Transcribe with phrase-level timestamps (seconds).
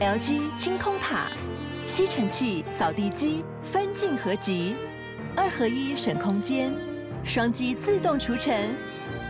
[0.00, 1.30] LG 清空塔，
[1.86, 4.74] 吸尘器、扫地机分镜合集，
[5.36, 6.72] 二合一省空间，
[7.22, 8.74] 双击自动除尘，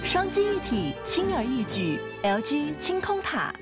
[0.04, 1.98] 双机一体轻而易举。
[2.22, 3.52] LG 清空塔。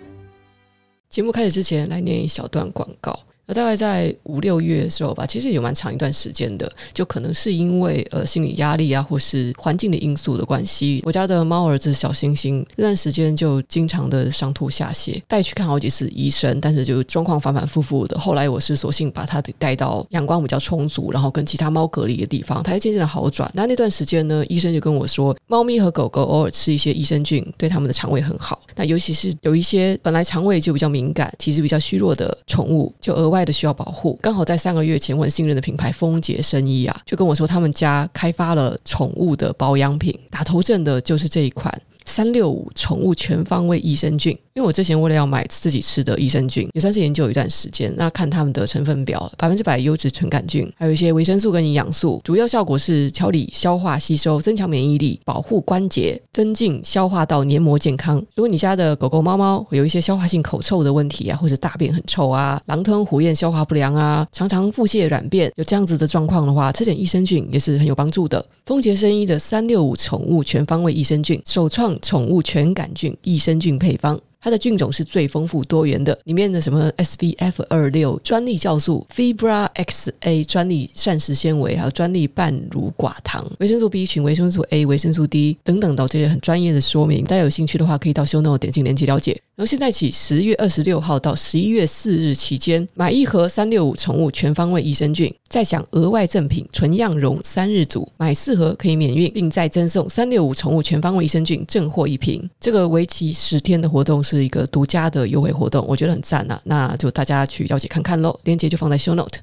[1.08, 3.19] 节目开始之前，来念一小段广告。
[3.49, 18.19] 那大概在五六月的时候吧，其实有蛮长一段时间的，就可能是因为呃心理压力啊，或是环境的因素的关系，我家的猫儿子小星星那段时间就经常的上吐下泻，带去看好几次医生，但是就状况反反复复的。
[18.19, 23.51] 后来我是索性把它带到阳光比较充足，然后跟其他猫隔离的地方，它才渐渐的好转。
[23.55, 28.60] 那那段时间呢，医生就跟我说，猫咪和狗狗偶尔吃一些益生菌，对它们的肠胃很好。
[28.77, 33.38] 那尤其是有一些本来肠胃就比较敏感、体质比较虚弱的宠物，就额外。
[33.45, 41.80] 的需要保护，刚好在三个月前，我很信任的品牌丰杰生医啊，就跟我说他们家开发了宠物的保养品，打头阵的就是这一款。
[42.05, 47.95] 三六五宠物全方位益生菌，因为我之前为了要买自己吃的益生菌，也算是研究一段时间。
[47.97, 58.16] 那看他们的成分表，百分之百优质纯杆菌，还有一些维生素跟营养素，主要效果是调理消化吸收、增强免疫力、保护关节、增进消化道黏膜健康。
[58.35, 68.44] 如果你家的狗狗、猫猫有一些消化性口臭的问题啊，或者大便很臭啊、狼吞虎咽、消化不良啊，常常腹泻软便，有这样子的状况的话，吃点益生菌也是很有帮助的。
[68.66, 71.97] 丰杰生医的三六五宠物全方位益生菌，首创。
[72.08, 74.19] 宠物全杆菌益生菌配方。
[74.48, 87.24] 它的菌种是最丰富多元的，里面的什么 SVF 二六专利酵素、Fibra XA 专利膳食纤维，还有专利半乳寡糖、维生素 B 群、维生素 A、维生素 D 等等的这些很专业的说明。
[87.24, 89.38] 大家有兴趣的话，可以到 Show Note 点进链接了解。
[89.58, 102.48] 然后现在起，十月二十六号到十一月四日期间，买一盒三六五宠物全方位益生菌，再享额外赠品纯样绒三日组，买四盒可以免运，并再赠送三六五宠物全方位益生菌正货一瓶。
[102.60, 104.22] 这个为期十天的活动。
[104.28, 109.38] 是一个独家的优惠活动，我觉得很赞啊，那就大家去了解看看喽，链接就放在 show note。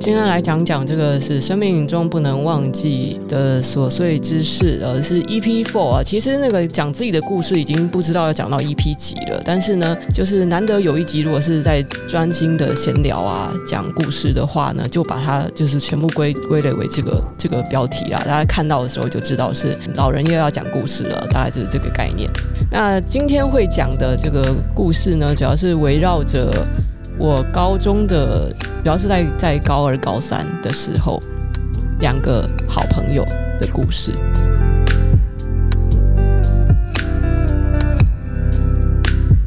[0.00, 6.02] 今天来讲讲这个是生命中不能忘记的琐碎之事，呃，是 EP four 啊。
[6.02, 18.18] 其实那个讲自己的故事已经不知道要讲到 EP 几了，但是呢，就是难得有一集，如果是在专心的闲聊啊，讲故事的话呢，就把它就是全部归归类为这个这个标题啦。
[18.18, 22.30] 大家看到的时候就知道是老人又要讲故事了，大概就是这个概念。
[22.70, 26.50] 那今天会讲的这个故事呢，主要是围绕着。
[27.18, 28.52] 我高中的
[28.84, 31.20] 主要是在在高二高三的时候，
[31.98, 33.24] 两个好朋友
[33.58, 34.12] 的故事。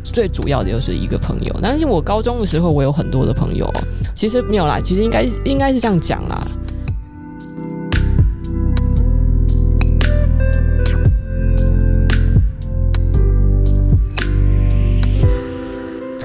[0.03, 3.72] 最主要的就是一个朋友，但是我高中的时候我有很多的朋友，
[4.16, 6.47] 其实没有啦，其实应该应该是这样讲啦。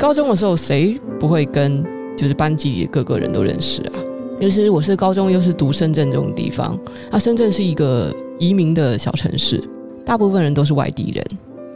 [0.01, 1.85] 高中的时候，谁不会跟
[2.17, 3.93] 就是班级里的各个人都认识啊？
[4.41, 6.79] 尤其是我是高中，又是读深圳这种地方，
[7.11, 9.63] 那深圳是一个移民的小城市，
[10.05, 11.25] 大部分人都是外地人，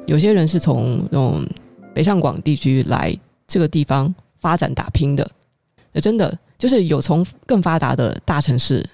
[0.06, 1.46] 有些人是从那种
[1.94, 3.16] 北上广地区来
[3.46, 5.28] 这个地方发展打拼的，
[5.92, 8.84] 那真的就是有从更发达的大城市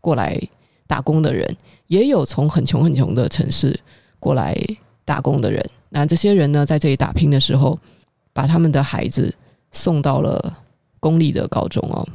[0.00, 0.40] 过来
[0.86, 1.56] 打工的人，
[1.88, 3.78] 也有从很穷很穷的城市
[4.18, 4.56] 过来
[5.04, 5.64] 打工的人。
[5.88, 7.78] 那这些人呢，在这里打拼的时候。
[8.32, 9.34] 把他们的孩子
[9.72, 10.56] 送到了
[10.98, 12.06] 公立的高中哦。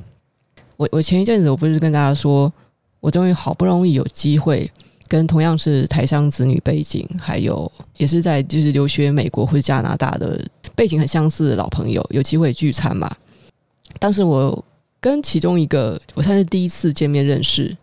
[0.78, 2.52] 我我前一阵子我不是跟大家说，
[3.00, 4.70] 我终于好不容易有机会
[5.08, 10.44] 跟同样是台商子女背景，还有也是在就是留学美国或者加拿大的
[10.76, 13.16] 背景很相似的老朋友有机会聚餐嘛。
[14.00, 14.64] 当时我
[15.00, 17.76] 跟其中一个我算是第一次见面认识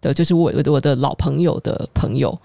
[0.00, 2.36] 的，就是我我的老朋友的朋友，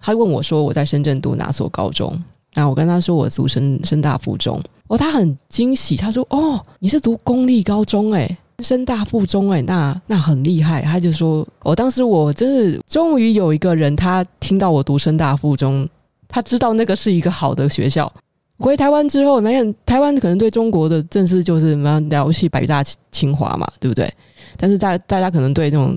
[0.00, 2.18] 他问我说我在深圳读哪所高中？
[2.54, 4.60] 那我跟他说我读深深大附中。
[4.86, 15.88] 哦，他很惊喜，他说：“哦，你是读公立高中诶，深大附中诶，那那很厉害。”他就说：“我当时我真是终于有一个人，他听到我读深大附中，
[16.28, 18.12] 他知道那个是一个好的学校。
[18.58, 24.12] 回台湾之后，那台湾可能对中国的正式就是什么了不起北大清华嘛，对不对？
[24.58, 25.96] 但是大大家可能对这种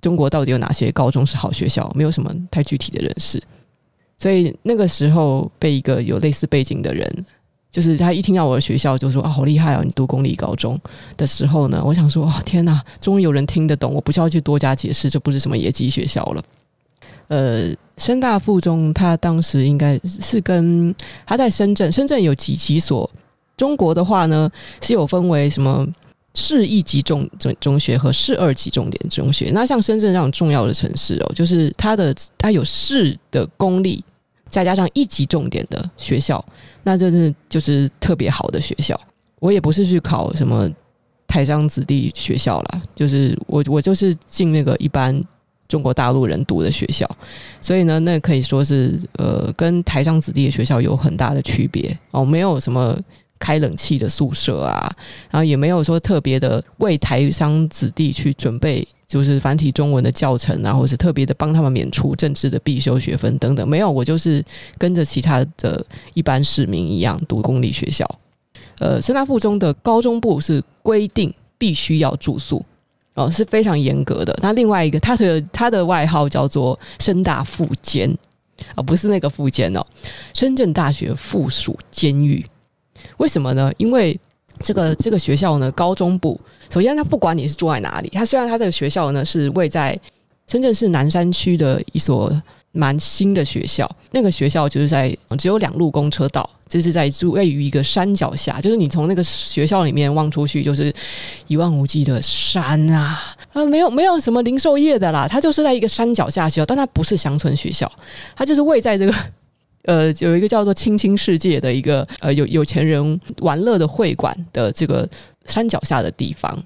[0.00, 3.42] 中国到底有哪些高中是好学校，没有什么太具体的认识。
[4.20, 7.12] 所以那个时候被一个有类似背景的人。”
[7.72, 9.82] 就是他一听到我的学校，就说啊，好厉害哦！
[9.84, 10.76] 你读公立高中
[11.16, 16.42] 的时候呢，我想说啊，天哪，终于有人听得懂，我不需要去多加解释，这不是什么野鸡学校了。
[17.28, 20.92] 呃，深大附中，他当时应该是跟
[21.24, 23.08] 他在深圳，深圳有几几所。
[23.56, 24.50] 中国的话呢，
[24.82, 25.86] 是有分为什么
[26.34, 29.52] 市一级重中中学和市二级重点中学。
[29.54, 34.02] 那像深圳这样重要的城市哦，就是它的它有市的公立。
[34.50, 36.44] 再加上一级重点的学校，
[36.82, 39.00] 那这是就是特别好的学校。
[39.38, 40.68] 我也不是去考什么
[41.26, 45.18] 台商子弟学校啦，就是我我就是进那个一般
[45.66, 47.08] 中国大陆人读的学校，
[47.60, 52.98] 所以呢，那可以说是呃跟台商子弟的学校有很大的区别哦，没有什么
[53.40, 54.88] 开冷气的宿舍啊，
[55.30, 58.86] 然后也没有说特别的为台商子弟去准备。
[59.10, 64.40] 就是繁体中文的教程啊，或是特别的帮他们免除政治的必修学分等等，没有，我就是
[64.78, 65.84] 跟着其他的
[66.14, 68.08] 一般市民一样读公立学校。
[68.78, 72.64] 呃，深大附中的高中部是规定必须要住宿
[73.14, 74.32] 哦，是非常严格的。
[74.40, 78.16] 那另外一个，他的他的外号叫做深大附监
[78.76, 79.84] 啊，不是那个附监哦，
[80.34, 82.46] 深圳大学附属监狱。
[83.20, 83.70] 为什么呢？
[83.76, 84.18] 因为
[84.60, 86.40] 这个这个学校呢，高中部。
[86.70, 89.98] 首先，他不管你是住在哪里，他虽然他这个学校呢是位在
[90.46, 92.32] 深圳市南山区的一所
[92.72, 100.92] 蛮新的学校，那个学校就是在只有两路公车道，就是在住位于一个山脚下，就是你从那个学校里面望出去就是
[101.46, 103.20] 一望无际的山啊，
[103.52, 107.90] 啊，没有没有什么零售业的啦，它就是在一个山脚下学校，但它不是乡村学校，
[108.36, 109.12] 它就是位在这个
[109.84, 115.08] 呃有一个叫做“青青世界”的一个呃有有钱人玩乐的会馆的这个。
[115.46, 116.56] 山脚下的地方，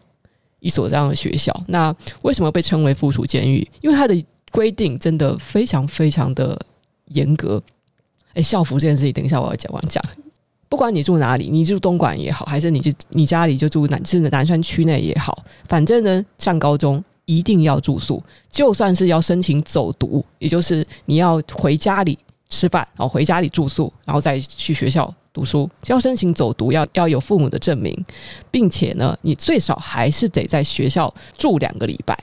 [0.59, 3.67] 一所这样的学校，那为什么被称为附属监狱？
[3.81, 6.61] 因为它的规定真的非常非常的
[7.07, 7.63] 严格。
[8.35, 10.05] 哎，校服这件事情，等一下我要讲，我要讲。
[10.69, 22.19] 不管你住哪里，你住东莞也好，还是你就你家里就住南，是南山区内也好，反正呢，上高中一定要住宿，就算是要申请走读，也就是你要回家里
[22.49, 25.13] 吃饭，然后回家里住宿，然后再去学校。
[25.33, 27.93] 读书要申请走读，要要有父母的证明，
[28.53, 32.17] 并且呢，你最少还是得在学校住两个礼拜。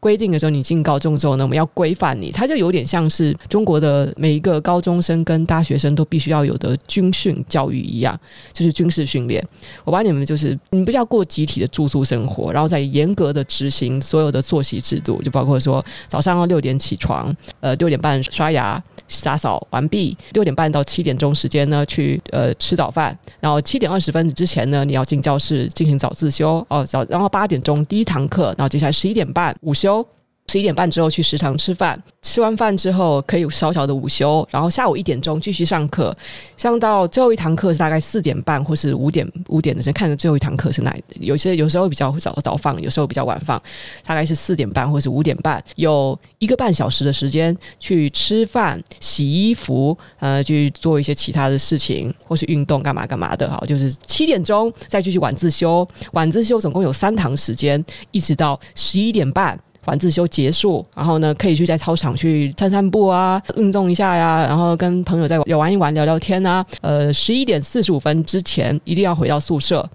[0.00, 8.18] 规定的时候，你进高中之后呢，我们要规范你，它就有点像是中国的每一个高中生跟大学生都必须要有的军训教育一样，
[8.54, 9.46] 就是军事训练。
[9.84, 18.82] 我把你们就是，你们不要过集体的住宿生活，然后再严格的执行所有的作息制度，就包括说早上要六点起床，呃，六点半刷牙。
[19.22, 30.04] 打扫完毕，六点半到七点钟时间呢，去呃吃早饭，然后七点二十分之前呢，你要进教室进行早自修哦，早，然后八点钟第一堂课，然后接下来十一点半午休。
[30.46, 36.14] 十一点半之后去食堂吃饭，吃完饭之后可以有小小的午休，然后下午一点钟继续上课，
[36.56, 40.94] 上到最后一堂课是大概四点半或是五点五点的时候，看着最后一堂课是哪？
[41.18, 43.60] 有些有时候比较早早放，有时候比较晚放，
[44.04, 53.50] 大概是四点半或是五点半，有一个半小时的时间去吃饭、洗衣服，呃，去做一些其他的事情或是运动干嘛干嘛的。
[53.50, 57.82] 好，就是七点钟再继续晚自修，晚自修总共有三堂时间，
[58.12, 59.58] 一直到十一点半。
[59.86, 66.64] 晚自修结束，然后呢，可以去在操场去散散步啊，运动一下呀，然后跟朋友再玩一玩、聊聊天啊。
[66.80, 69.88] 呃，十一点四十五分之前一定要回到宿舍，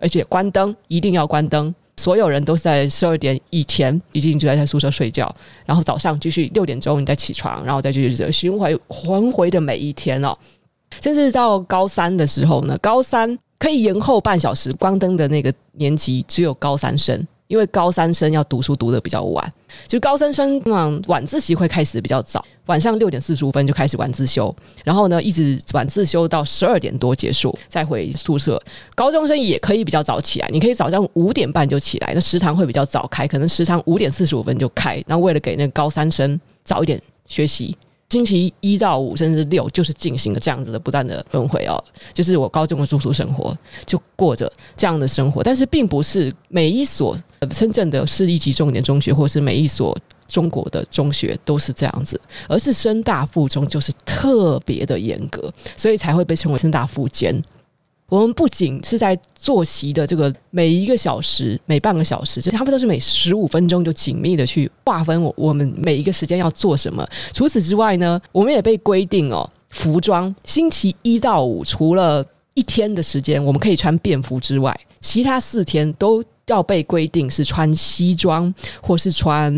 [0.00, 1.74] 而且关灯，一定要关灯。
[1.96, 5.28] 所有人都是在十二点以前一定就在在宿舍睡觉，
[5.64, 10.36] 然后早上继续六点钟你再起床，然后再继续循环环回的每一天哦。
[11.00, 17.24] 甚至到高三的时候呢，高三可以延后半小时关灯的那个年级只有高三生。
[17.54, 19.52] 因为高三生要读书读得比较晚，
[19.86, 24.52] 就高三生嗯晚自习会开始比较早，晚上六点四十五分就开始晚自修，
[24.82, 28.60] 然后呢一直晚自修到十二点多结束，再回宿舍。
[28.96, 37.76] 高中生也可以比较早起来，你可以早上五点半就起来，那食堂会比较早开，可能食堂五点四十五分就开，然后为了给那高三生早一点学习。
[38.14, 47.18] 星期一到五甚至六就是进行了这样子的不断的轮回哦，就是我高中的住宿生活就过着这样的生活，但是并不是每一所
[47.50, 57.42] 深圳的市一级重点中学，或是每一所中国的中学都是这样子，而是深大附中就是特别的严格，所以才会被称为深大附间。
[58.14, 67.04] 我们不仅是在作息的这个每一个小时、每半个小时，这他们都是每十五分钟就紧密的去划分我我们每一个时间要做什么。
[67.32, 79.52] 除此之外呢，我们也被规定哦，服装星期一到五除了一天的时间我们可以穿便服之外，其他四天都要被规定是穿西装或是穿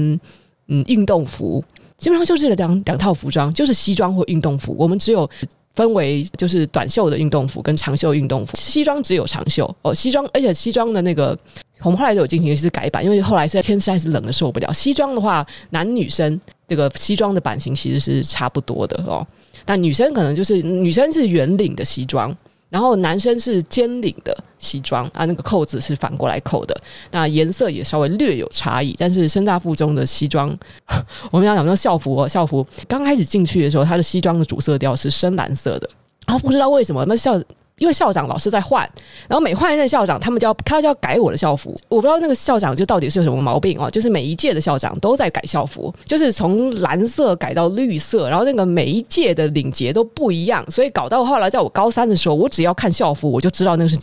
[0.68, 1.62] 嗯运动服，
[1.98, 4.74] 基本上就是这两两套服装，就是西装或运动服。
[4.78, 5.28] 我们只有。
[5.76, 9.94] 分为就是短袖的运动服跟长袖运动服，西装只有长袖哦。
[9.94, 11.38] 西装，而且西装的那个，
[11.82, 14.72] 我们后来有进行一次改版，因为后来是天实在是冷的受不了。
[14.72, 19.24] 西装的话，男女生这个西装的版型其实是差不多的哦。
[19.66, 22.34] 但女生可能就是女生是圆领的西装，
[22.76, 26.78] 然后男生是尖领的西装啊，那个扣子是反过来扣的，
[27.10, 28.94] 那颜色也稍微略有差异。
[28.98, 30.54] 但是深大附中的西装，
[31.32, 35.88] 我们要讲说校服哦，校服刚开始进去的时候，他的西装的主色调是深蓝色的，
[36.26, 37.42] 然后不知道为什么那校。
[37.78, 38.88] 因为校长老是在换，
[39.28, 41.76] 然后每换一任校长，他们就要他就要改我的校服。
[41.88, 53.98] 我不知道那个校长就到底是有什么毛病哦，就是每一届的校长都在改校服，就是从蓝色改到绿色，然后那个每一届的领结都不一样，所以搞到后来在我高三的时候，我只要看校服，我就知道那是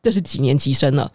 [0.00, 1.10] 这是几年级生了。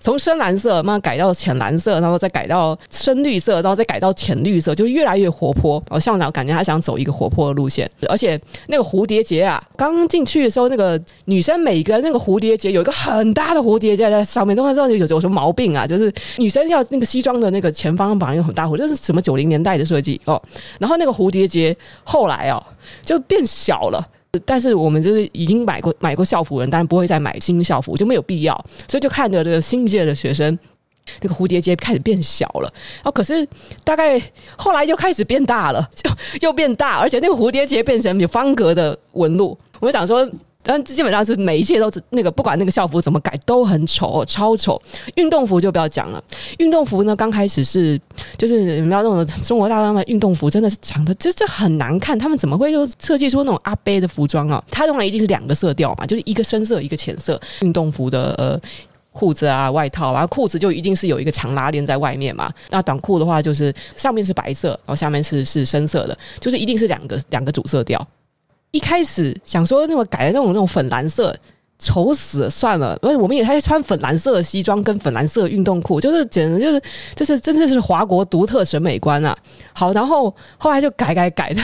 [0.00, 5.82] 从深蓝色慢慢改到浅蓝色，然后再改到深绿色，然后再改到浅绿色，就越来越活泼。
[5.88, 15.86] 然后校长感觉他想走一个活泼的路线，而且那个蝴蝶结啊，刚进去的时候，那个女生每个那个蝴蝶结有一个很大的蝴蝶结在上面，都不知道有有什么毛病啊？
[15.86, 20.40] 就是女生要那个西装的那个前方绑一个很大蝴蝶，这是什么九零年代的设计哦？
[20.78, 22.62] 然后那个蝴蝶结后来哦
[23.04, 24.06] 就变小了。
[24.44, 28.54] 但是我们就是已经买过买过校服的人，当然不会再买新校服，就没有必要。
[28.88, 30.58] 所以就看着这个新一届的学生，
[31.20, 32.72] 那个蝴蝶结开始变小了。
[33.02, 33.46] 哦，可是
[33.84, 34.20] 大概
[34.56, 36.10] 后来又开始变大了，就
[36.40, 39.58] 又变大，而且那个蝴蝶结变成有方格的纹路。
[39.80, 40.28] 我就想说。
[40.62, 44.80] 但基本上是每一届都是那个，不管那个校服怎么改都很丑，超丑。
[45.14, 46.22] 运动服就不要讲了，
[46.58, 48.00] 运动服呢刚开始是
[48.36, 52.18] 就是你们要那种中国大陆的运动服，真的是长得这这很难看。
[52.18, 54.62] 他们怎么会又设计出那种阿伯的服装啊？
[54.70, 57.40] 它当然一定是两个色调嘛，就是一个深色一个浅色。
[57.60, 58.60] 运动服的呃
[59.12, 62.52] 裤子啊外套啊，裤子就一定是有一个长拉链在外面嘛。
[62.70, 68.06] 那短裤的话就是上面是白色，然后下面是是深色的，就是一定是两个两个主色调。
[68.72, 71.34] 一开始想说那种改的那种那种粉蓝色，
[71.78, 72.96] 丑死了，算了。
[73.02, 76.82] 而且我们也还穿粉蓝色的西装跟粉蓝色的运动裤，就是简直就是
[77.16, 79.36] 就是真的是华国独特审美观啊！
[79.72, 81.60] 好，然后后来就改改改的，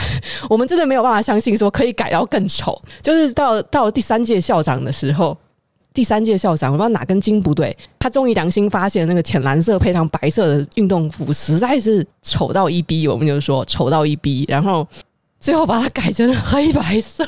[0.49, 2.81] 我们真的没有办法相信说可以改到更丑。
[3.03, 5.37] 就是到到第三届校长的时候，
[5.95, 14.85] 第三届校长我不知道哪根筋不对，他终于良心发现那个浅蓝色配上白色的运动服实在是丑到一逼，我们就说丑到一逼，然后。
[15.41, 17.25] 最后把它改成黑白色。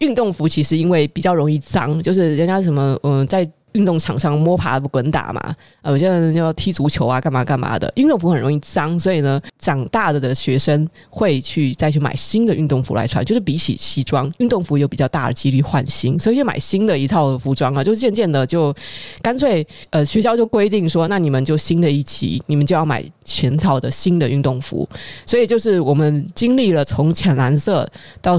[0.00, 3.50] 运动服其实因为比较容易脏，就是人家什么嗯在。
[3.72, 7.92] 运动场上摸爬滚打嘛，呃，有些人就要踢足球啊，干嘛干嘛的。
[7.96, 13.24] 运动服很容易脏，所以呢，长大了的学生会去再去买新的运动服来穿。
[13.24, 17.84] 就是比起西装，运动服有比较大的几率换新，所以就买新的一套服装啊。
[17.84, 18.74] 就渐渐的就
[19.22, 24.88] 干脆，呃，学校就规定说，那你们就新的一期，你们就要买全套的新的运动服。
[25.26, 27.88] 所以就是我们经历了从浅蓝色
[28.22, 28.38] 到。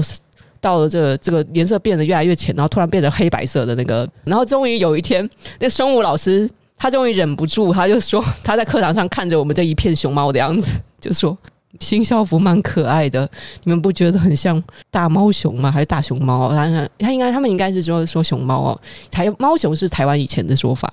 [0.60, 11.36] 到了这个这个颜色变得越来越浅，然后突然变成黑白色的那个，然后终于有一天，那个生物老师他终于忍不住，他就说他在课堂上看着我们这一片熊猫的样子， 就说
[11.78, 13.28] 新校服蛮可爱的，
[13.64, 15.70] 你们不觉得很像大猫熊吗？
[15.70, 16.50] 还是大熊猫？
[16.50, 20.92] 他他应该他们应该是说说熊猫哦，台猫熊是台湾以前的说法，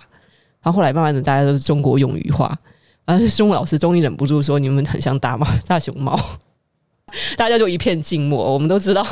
[0.61, 2.55] 然后后来慢慢的大家都是中国用语化，
[3.05, 6.17] 而生物老师终于忍不住说你们很像大猫大熊猫，
[7.35, 9.05] 大家就一片静默，我们都知道。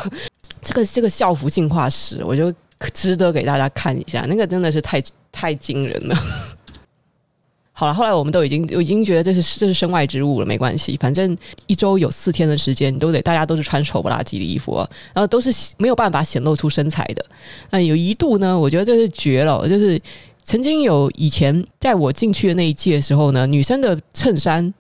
[0.66, 2.52] 这个这个校服进化史，我就
[2.92, 4.26] 值得给大家看一下。
[4.28, 5.00] 那个真的是太
[5.32, 6.16] 太惊人了。
[7.72, 10.98] 好了，后来我们都已经我已经觉得这是这是身外之物了，没关系。
[10.98, 14.78] 反正一周有四天的时间，你都得大家都是穿丑不拉几的衣服，
[15.14, 17.24] 然后都是没有办法显露出身材的。
[17.70, 20.02] 那有一度呢，我觉得这是绝了，就是
[20.42, 24.74] 曾经有以前在我进去的那一届的时候呢，女生的衬衫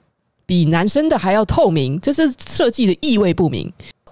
[0.47, 3.71] 比男生的还要透明，这是设计的意味不明。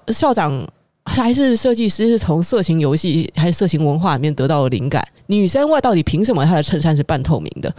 [0.10, 0.68] 校长。
[1.06, 5.06] 还是设计师是从色情游戏还是色情文化里面得到了灵感？
[5.28, 7.74] 女生外到底凭什么她的衬衫是半透明的？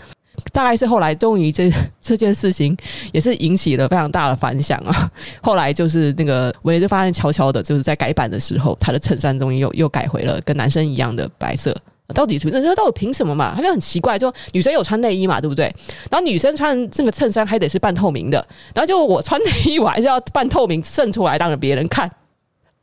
[0.52, 2.76] 大概是后来终于这 这件事情
[3.12, 5.10] 也是引起了非常大的反响啊。
[5.40, 11.74] 后来就是那个我也就发现悄悄的，就是在改版的时候，她的衬衫终于又又改回了跟男生一样的白色。
[12.14, 13.54] 到底这这到底凭什么嘛？
[13.56, 15.64] 他就很奇怪，就女生有穿内衣嘛，对不对？
[16.10, 22.10] 然后女生穿这个衬衫还得是半透明的，然后就我穿内衣我还是要半透明渗出来，让别人看。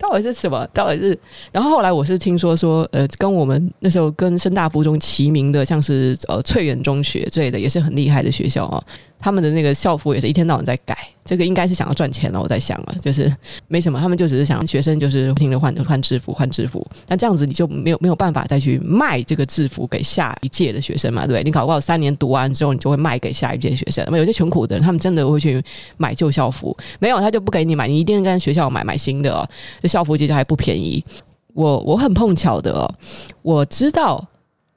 [0.01, 0.67] 到底是什么？
[0.73, 1.17] 到底是？
[1.51, 8.83] 然后后来我是听说说，呃，跟我们那时候跟深大附中齐名的，像是呃翠园中学之类的，也是很厉害的学校啊。
[9.21, 12.41] 他们的那个校服也是一天到晚在改，这个应该是想要赚钱了。
[12.41, 13.31] 我在想啊，就是
[13.67, 16.85] 没什么，他们就只是想学生就是不停的换换制服，换制服。
[17.07, 21.21] 那这样子你就没有没有办法再去卖这个制服给下一届的学生嘛？
[21.21, 21.43] 对不对？
[21.43, 24.03] 你考过三年读完之后，你就会卖给下一届学生。
[24.05, 25.63] 那么有些穷苦的人，他们真的会去
[25.97, 29.47] 买旧校服，没有他就不给你买，你一定跟学校买买新的哦。
[29.81, 31.03] 这校服其实还不便宜。
[31.53, 32.91] 我我很碰巧的哦，
[33.41, 34.25] 我知道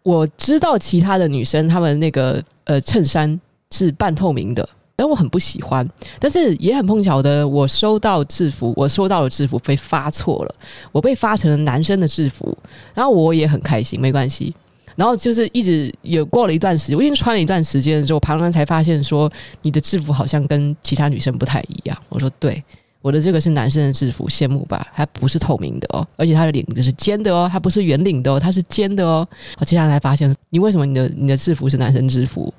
[0.02, 3.40] 我知道其他的女生她们那个呃衬衫。
[3.70, 5.88] 是半透明的，但我很不喜欢。
[6.18, 10.54] 但是也很碰巧的，我收到制服，我收到的制服被发错了，
[10.92, 12.56] 我被发成了男生的制服，
[12.94, 14.54] 然后我也很开心，没关系。
[14.96, 19.28] 然后就是一直也过了一段时间，我已经穿了一段时间之后，旁人才发现说
[19.62, 21.98] 你的制服好像跟其他女生不太一样。
[22.08, 22.62] 我说对，
[23.02, 24.86] 我的这个是男生的制服，羡慕吧？
[24.94, 29.26] 它不是透明的哦，而且它的领子是尖的哦，它不是圆领的哦，它是尖的哦。
[29.58, 32.54] 我接下来才发现，你为什么你的你的制服是男生制服？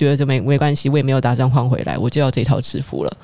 [0.00, 3.16] 觉得就没没关系，我也没有打算换回来，我就要这套制服了。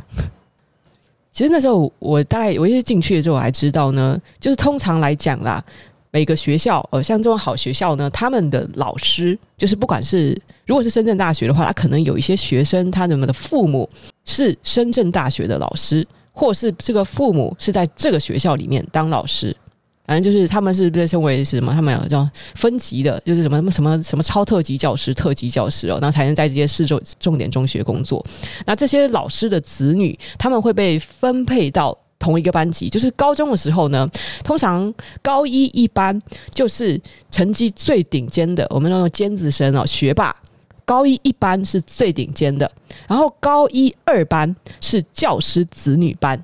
[1.32, 5.64] 其实那时候我大概我一进去的时候，我还知道呢，就是通常来讲啦。
[6.12, 13.88] 每个学校，呃，像这种好学校呢，他们的老师就是不管是如果是深圳大学的话，他可能有一些学生，他们的父母
[14.24, 19.54] 是深圳大学的老师，或是这个父母是在这个学校里面当老师，
[20.06, 21.72] 反正就是他们是被称为是什么？
[21.72, 28.24] 他们有叫分级的，就是什么什么什么超特级教师、特级教师哦，那才能在这些市重重点中学工作。
[28.64, 31.96] 那这些老师的子女，他们会被分配到。
[32.18, 34.10] 同一个班级，就是高中的时候呢，
[34.42, 36.18] 通常高一一班
[36.50, 36.98] 就是
[37.30, 40.34] 成绩最顶尖的，我们那种尖子生哦，学霸。
[40.86, 42.68] 高一一班是最顶尖的，
[43.06, 46.42] 然后高一二班是教师子女班，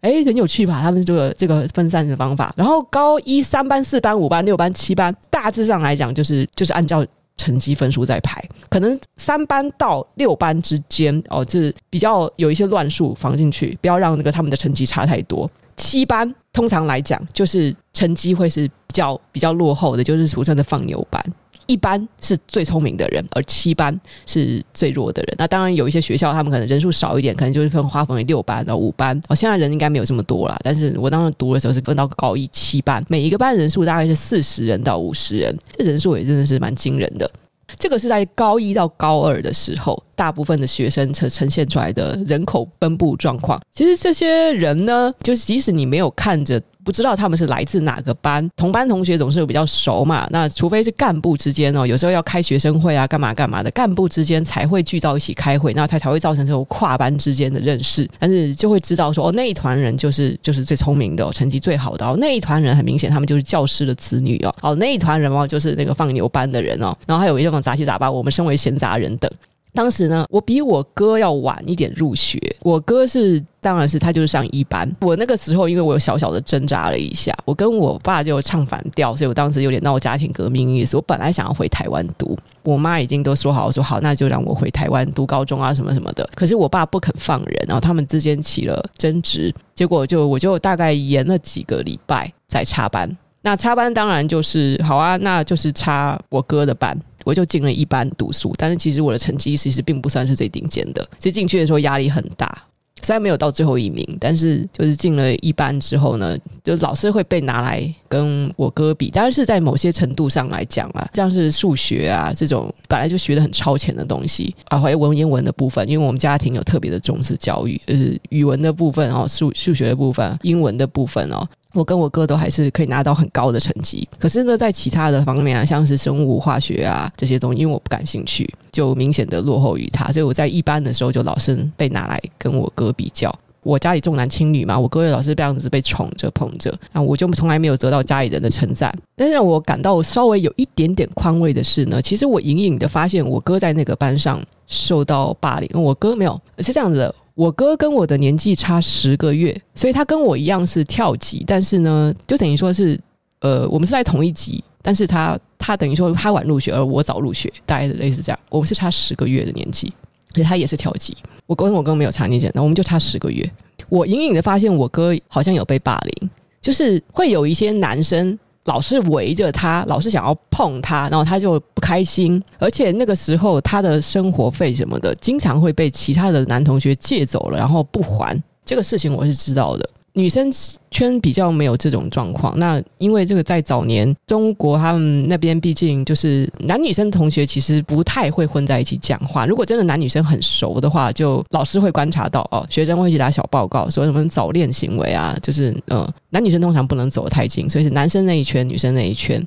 [0.00, 0.80] 诶，很有趣吧？
[0.82, 2.52] 他们这个这个分散的方法。
[2.56, 7.06] 然后高一三班、四班、五班、六班、七班，大致上来讲，就是就是按照。
[7.36, 15.50] 成绩分数在排，可能三班到六班之间哦，就是比较有一些乱数放进去，不要让那个他们的成绩差太多。
[15.74, 21.24] 七班通常来讲，就是成绩会是比较比较落后的，就是俗称的放牛班。
[21.70, 25.34] 一班是最聪明的人，而七班是最弱的人。
[25.38, 29.16] 那当然有一些学校，他们可能人数少一点，可能就是分划分为六班到五班。
[29.28, 30.58] 哦，现在人应该没有这么多了。
[30.64, 37.30] 但是我当时读的时候是分到高一七班，每一个班人数大概是四十人到五十人，这人数也真的是蛮惊人的。
[37.78, 43.60] 这个是在高一到高二的时候，大部分的学生呈呈现出来的人口分布状况。
[43.72, 46.60] 其实这些人呢，就是即使你没有看着。
[46.84, 50.26] 不知道他们是来自哪个班，同班同学总是比较熟嘛。
[50.30, 58.08] 那除非是干部之间哦，有时候要开学生会啊，干嘛干嘛的，干部之间才会聚到一起开会，那才才会造成这种跨班之间的认识。
[58.18, 62.16] 但是就会知道说，哦，那一团人就是就是最聪明的，成绩最好的哦。
[62.18, 64.54] 那一团人很明显，他们就是教师的子女哦。
[64.62, 66.96] 哦，那一团人哦，就是那个放牛班的人哦。
[67.06, 69.30] 然后还有一种杂七杂八，我们称为闲杂人等。
[69.72, 72.38] 当时呢，我比我哥要晚一点入学。
[72.62, 74.90] 我哥是，当然是他就是上一班。
[75.00, 80.96] 我那个时候，因为我有小小的挣扎了一下，我跟我爸就唱反调，所以我当时有点闹家庭革命意思。
[80.96, 86.28] 我本来想要回台湾读，我妈已经都说好，我说好，那就让我回台湾读高中啊，什么什么的。
[86.34, 93.10] 可是我爸不肯放人，然后他们之间起了争执，结果就我就大概延了几个礼拜再插班。
[93.42, 96.98] 那插班当然就是好啊，那就是插我哥的班。
[97.24, 101.08] 我就进了一班读书，但是其实我的成绩其实并不算是最顶尖的。
[101.18, 102.64] 其实进去的时候压力很大，
[103.02, 109.10] 虽然没有到最后一名，但是就是进了一班之后呢，就老师会被拿来跟我哥比。
[109.10, 121.48] 当然是在某些程度上来讲啊，像是数学啊这种本来就学得很超前的东西啊，还有文言文的部分，因为我们家庭有特别的重视教育，就是语文的部分哦，数数学的部分，英文的部分哦。
[121.72, 130.10] 我跟我哥都还是可以拿到很高的成绩，可是呢，在其他的方面啊，像是生物化学啊这些东西，因为我不感兴趣，就明显的落后于他。
[130.10, 133.32] 所以我在一班的时候就老是被拿来跟我哥比较。
[133.62, 138.92] 我家里重男轻女嘛，我哥也老是这样子被宠着捧着，那我就从来没有得到家里人的称赞。
[139.14, 147.14] 但是让我感到稍微有一点点宽慰的是呢，其实我隐隐的发现我哥在那个班上受到霸凌，我哥没有，是这样子的。
[147.40, 153.00] 我哥跟我的年纪差十个月，所以他跟我一样是跳级，但是呢，就等于说是，
[153.40, 158.38] 呃，我们是在同一级，但是他他等于说他晚入学，而我早入学，大概类似这样。
[158.50, 159.90] 我们是差十个月的年纪，
[160.34, 161.16] 所以他也是跳级。
[161.46, 163.50] 我跟我哥没有差年纪，那我们就差十个月。
[163.88, 168.38] 我隐隐的发现，我哥好像有被霸凌，就是会有一些男生。
[168.64, 172.42] 老是围着他，老是想要碰他，然后他就不开心。
[172.58, 178.40] 而且那个时候，他的生活费什么的，经常会被其他的男同学借走了，然后不还。
[178.64, 179.90] 这个事情我是知道的。
[180.12, 180.50] 女生
[180.90, 189.46] 圈比较没有这种状况，那因为这个在早年中国他们那边，毕竟就是男女生同学其实不太会混在一起讲话。
[189.46, 199.46] 如果真的男女生很熟的话，就老师会观察到哦，学生会去打小报告，说什么早恋行为啊，就是嗯，男女生通常不能走得太近，所以是男生那一圈，女生那一圈。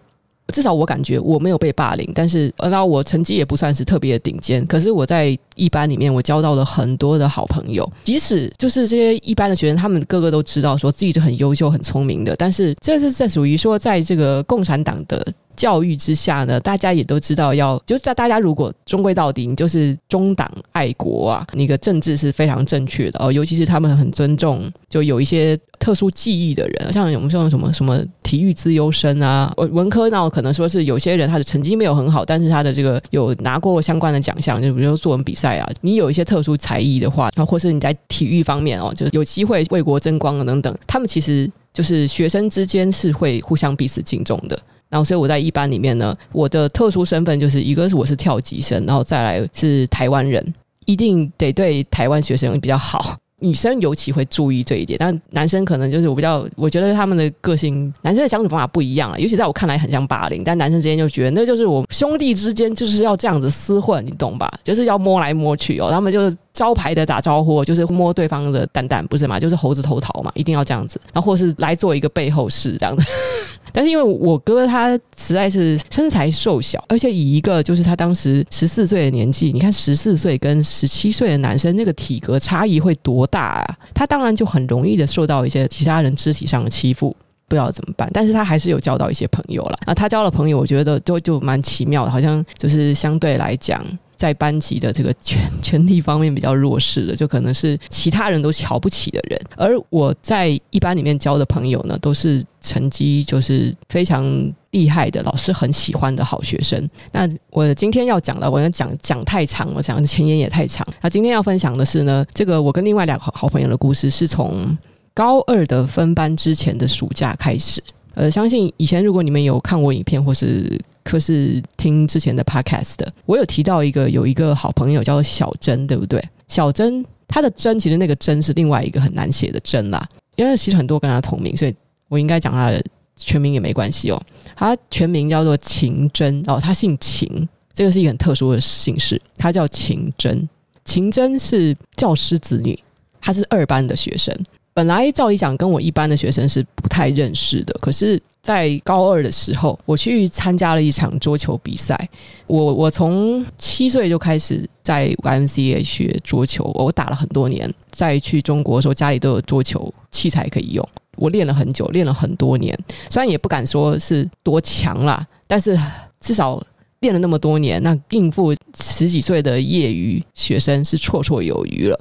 [0.49, 4.65] 至少我感觉我没有被霸凌，但是呃，那我成绩也不算是特别的顶尖。
[4.67, 7.89] 可是我在一班里面，我交到了很多的好朋友。
[8.03, 23.31] 即使就是这些一班的学生，他们个个都知道说自己是很优秀、很聪明的，但是这是在属于说，在这个共产党的教育之下呢，大家也都知道要，就是在大家如果终归到底，你就是中党爱国啊，那个政治是非常正确的哦。
[23.31, 44.59] 尤其是他们很尊重，就有一些特殊技艺的人，像我们说什么什么体育资优生啊， 文科呢可能说是有些人他的成绩没有很好，但是他的这个有拿过相关的奖项，就比如说作文比赛啊，你有一些特殊才艺的话，那或是你在体育方面哦，就有机会为国争光等等，他们其实就是学生之间是会互相彼此敬重的。
[44.93, 50.53] 然后，所以我在一班里面呢，我的特殊身份就是一个是我是跳级生，然后再来是台湾人，
[50.85, 53.17] 一定得对台湾学生比较好。
[53.39, 59.17] 女生尤其会注意这一点，但男生可能就是我比较，我觉得他们的个性，男生的相处方法不一样啊。
[59.17, 64.53] 尤其在我看来很像霸凌，但男生之间就觉得那就是我兄弟之间就是要这样子厮混，你懂吧？
[64.63, 69.39] 就是要摸来摸去哦，他们就是招牌的打招呼，就是摸对方的蛋蛋，不是嘛？
[69.39, 73.03] 就是猴子偷桃嘛，一定要这样子，然后或是来做一个背后事这样子。
[73.73, 83.77] 但是因为我哥他实在是身材瘦小，而且以一个就是他当时十四岁的年纪，你看十四岁跟十七岁的男生那个体格差异会多大啊？
[83.95, 87.15] 他当然就很容易的受到一些其他人肢体上的欺负，
[87.47, 88.07] 不知道怎么办。
[88.13, 89.79] 但是他还是有交到一些朋友了。
[89.87, 93.83] 那他交了朋友，我觉得就就蛮奇妙的，好像就是相对来讲。
[94.23, 99.37] 在班级的这个权 权力方面比较弱势的，就可能是其他人都瞧不起的人。
[99.57, 104.23] 而我在一班里面交的朋友呢，都是成绩就是非常
[104.71, 106.89] 厉害的，老师很喜欢的好学生。
[107.11, 110.87] 那我今天要讲的，我要讲讲太长，我讲的前言也太长。
[111.01, 114.77] 那今天要分享的是呢，这个我跟另外两个好朋友的故事，是从
[115.13, 117.83] 高二的分班之前的暑假开始。
[118.15, 126.23] 呃，相信以前如果你们有看过影片，或是可是听之前的 podcast 的，我有提到一个有一个好朋友叫做小珍，对不对？
[126.47, 131.73] 小珍，她的珍其实那个珍是另外一个很难写的珍啦，因为其实很多跟她同名，所以
[132.07, 132.83] 我应该讲她的
[133.15, 134.21] 全名也没关系哦。
[134.55, 140.47] 她全名叫做秦珍哦，她姓秦，这个是一个很特殊的姓氏，她叫秦珍。
[140.85, 142.77] 秦珍是教师子女，
[143.19, 144.37] 她是二班的学生。
[144.73, 147.73] 本来照理讲，跟我一班的学生是不太认识的。
[147.79, 152.09] 可是，在高二的时候，我去参加了一场桌球比赛。
[152.47, 157.71] 我我从七岁就开始在 YMCA 学桌球，我打了很多年。
[157.91, 160.87] 再去中国的时候，家里都有桌球器材可以用。
[161.17, 162.77] 我练了很久，练了很多年。
[163.09, 165.79] 虽然也不敢说是多强啦，但是
[166.19, 166.59] 至少
[167.01, 171.99] 练了那么多年，那应付十几岁的业余学生是绰绰有余了。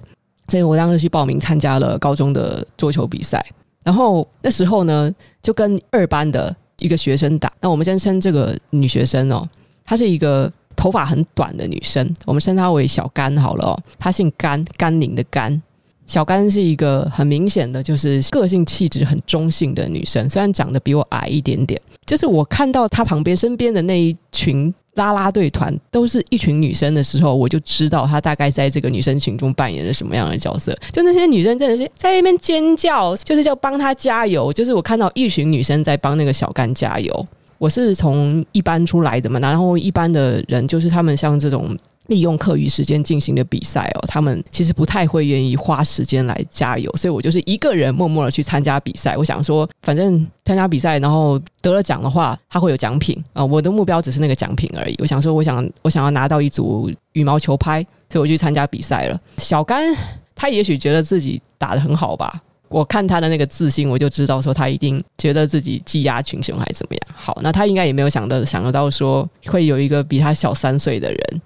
[0.53, 3.43] 所以我当时去报名参加了高中的桌球比赛，
[3.83, 5.11] 然后那时候呢，
[5.41, 7.51] 就跟二班的一个学生打。
[7.63, 9.49] 那我们先称这个女学生哦，
[9.83, 13.83] 她是一个头发很短的女生，我们称她为小甘好了哦。
[13.99, 15.63] 她姓甘，甘宁的甘。
[16.13, 21.81] 小甘是一个很明显的，就是个性气质很中性的女生，虽然长得比我矮一点点。
[22.05, 24.73] 就是我看到她旁边身边的那一群。
[24.97, 30.79] 啦啦队团都是一群女生的时候，我就知道她大概在这个女生群中扮演了什么样的角色。
[30.93, 34.53] 就那些女生真的是在那边尖叫，就是叫帮她加油。
[34.53, 37.27] 就是我看到一群女生在帮那个小甘加油。
[37.57, 41.75] 我是从一班出来的嘛，然后一班的人就是他们像这种。
[42.13, 49.17] 利用课余时间进行的比赛哦，他们其实不太会愿意花时间来加油，所以我就是一个人默默的去参加比赛。
[49.17, 53.43] 我想说，反正参加比赛，然后得了奖的话，他会有奖品啊。
[53.43, 54.95] 我的目标只是那个奖品而已。
[54.99, 59.19] 我想说，我想我想要拿到一组羽毛球拍，所以我去参加比赛了。
[59.39, 59.83] 小甘
[60.35, 67.01] 他也许觉得自己打得很好吧，我看他的那个自信，我就知道说他一定觉得自己技压群雄还是怎么样。
[67.15, 71.43] 好，那他应该也没有想到想得到说会有一个比他小三岁的人。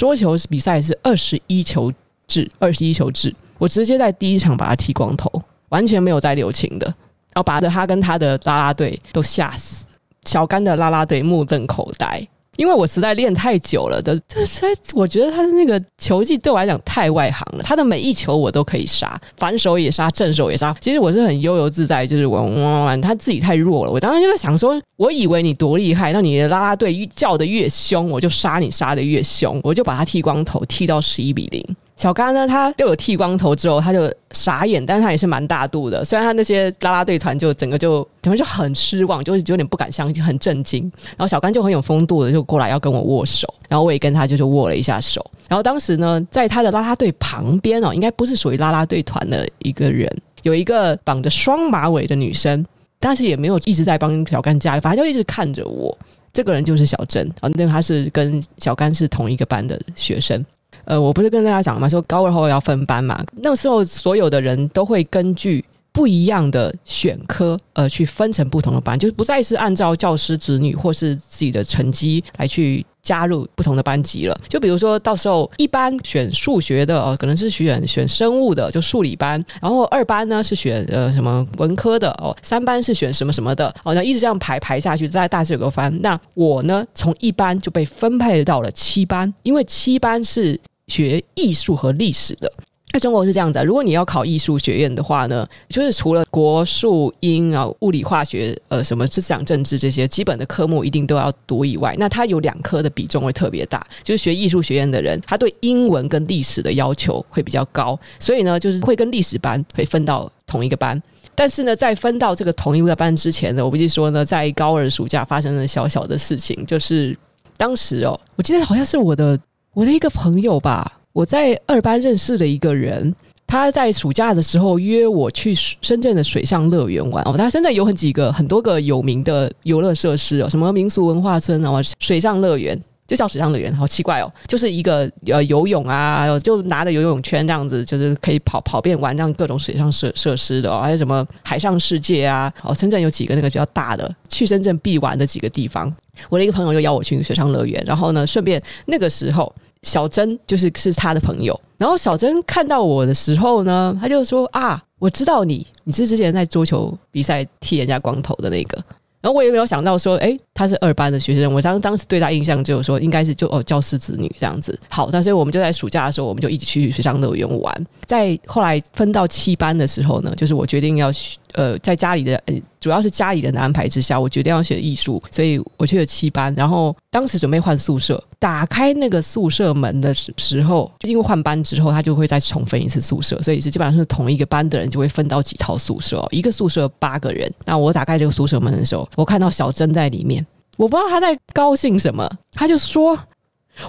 [0.00, 1.92] 桌球比赛是二十一球
[2.26, 5.30] 制，二十一球制，我直接在第一场把他剃光头，
[5.68, 9.86] 完全没有在留情的，然后把他跟他的啦啦队都吓死，
[10.24, 12.26] 小甘的啦啦队目瞪口呆。
[12.60, 17.62] 因为我实在练太久了的，就是我觉得他的那个球技对我来讲太外行了。
[17.62, 20.76] 他的每一球我都可以杀，反手也杀，正手也杀。
[20.78, 23.00] 其实我是很悠游自在，就是玩玩玩。
[23.00, 31.64] 他自己太弱了，我当时就在想说，我以为你多厉害，那你的啦啦队叫的越凶，我就杀你杀的越凶，我就把他剃光头，剃到十一比零。
[32.00, 36.02] 小甘呢，他被我剃光头之后，他就傻眼，但是他也是蛮大度的。
[36.02, 40.90] 虽然他那些啦啦队团就整个就整个就很失望，就是有点不敢相信，很震惊。
[41.08, 45.22] 然后小甘就很有风度的就过来要跟我握手，然后我也跟他就是握了一下手。
[45.46, 50.10] 然后当时呢，在他的啦啦队旁边哦，应该不是属于啦啦队团的一个人，
[50.40, 52.64] 有一个绑着双马尾的女生，
[52.98, 55.94] 但是也没有一直在帮小甘加油，反正就一直看着我。
[56.32, 60.42] 这个人就是小珍啊，那他是跟小甘是同一个班的学生。
[60.90, 63.24] 呃，我不是跟大家讲嘛，说高二后要分班嘛。
[63.36, 74.36] 那时候所有的人都会根据不一样的选科，呃，去分成不同的班，就是不再是按照教师子女或是自己的成绩来去加入不同的班级了。
[74.48, 85.96] 就比如说到时候一班选数学的哦，可能是选选生物的，就数理班；然后二班呢是选呃什么文科的哦，三班是选什么什么的哦，那一直这样排排下去，在大致有个班。
[86.02, 90.58] 那我呢，从一班就被分配到了七班，因为七班是
[90.90, 92.52] 学艺术和历史的。
[92.92, 111.00] 在中国是这样子啊，如果你要考艺术学院的话呢，就是除了国术英啊、物理化学、呃什么思想政治这些基本的科目一定都要读以外，那它有两科的比重会特别大，就是学艺术学院的人，他对英文跟历史的要求会比较高，所以呢，就是会跟历史班会分到同一个班。
[111.36, 117.16] 但是呢，在分到这个同一个班之前呢，我必须说呢，在高二暑假发生了小小的事情，就是
[117.56, 119.38] 当时哦，我记得好像是我的
[119.72, 120.96] 我的一个朋友吧。
[121.12, 123.12] 我在二班认识的一个人，
[123.44, 127.34] 他在暑假的时候约我去深圳的水上乐园玩哦。
[127.36, 132.80] 他深圳有很几个很多个有名的游乐设施哦，什么民俗文化村啊，水上乐园
[133.10, 145.92] 就叫水上乐园，好奇怪哦，就是一个呃游泳啊，就拿着游泳圈这样子，就是可以跑跑遍玩，这样各种水上设设施的哦，还有什么海上世界啊，哦，深圳有几个那个比较大的，去深圳必玩的几个地方。
[146.28, 149.52] 我的一个朋友就邀我去水上乐园，然后呢，顺便那个时候。
[149.82, 158.76] 小珍就是是他的朋友，然后小珍看到我的时候呢，他就说啊，我知道你，你是之前在桌球比赛剃人家光头的那个。
[159.22, 161.50] 然后我也没有想到说，哎，他是二班的学生。
[161.54, 164.78] 我当当时对他印象就是说，应该是就哦教师子女这样子。
[164.90, 167.86] 好，那所以我们就在暑假的时候，我们就一起去水上乐园玩。
[168.04, 171.10] 在后来分到七班的时候呢，就是我决定要
[171.54, 176.52] 呃在家里的，呃，主要是家里人的安排之下，我决定要学艺术，所以我去了七班。
[176.54, 187.50] 然后当时准备换宿舍，打开那个宿舍门的时时候，就因为换班之后，他就会再重分一次宿舍，所以是基本上是同一个班的人就会分到几套宿舍，一个宿舍八个人。
[187.64, 190.44] 那我打开这个宿舍门的时候，我看到小珍在里面，
[190.80, 193.18] 我不知道他在高兴什么，他就说：“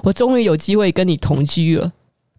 [0.04, 1.90] 我终于有机会跟你同居了。”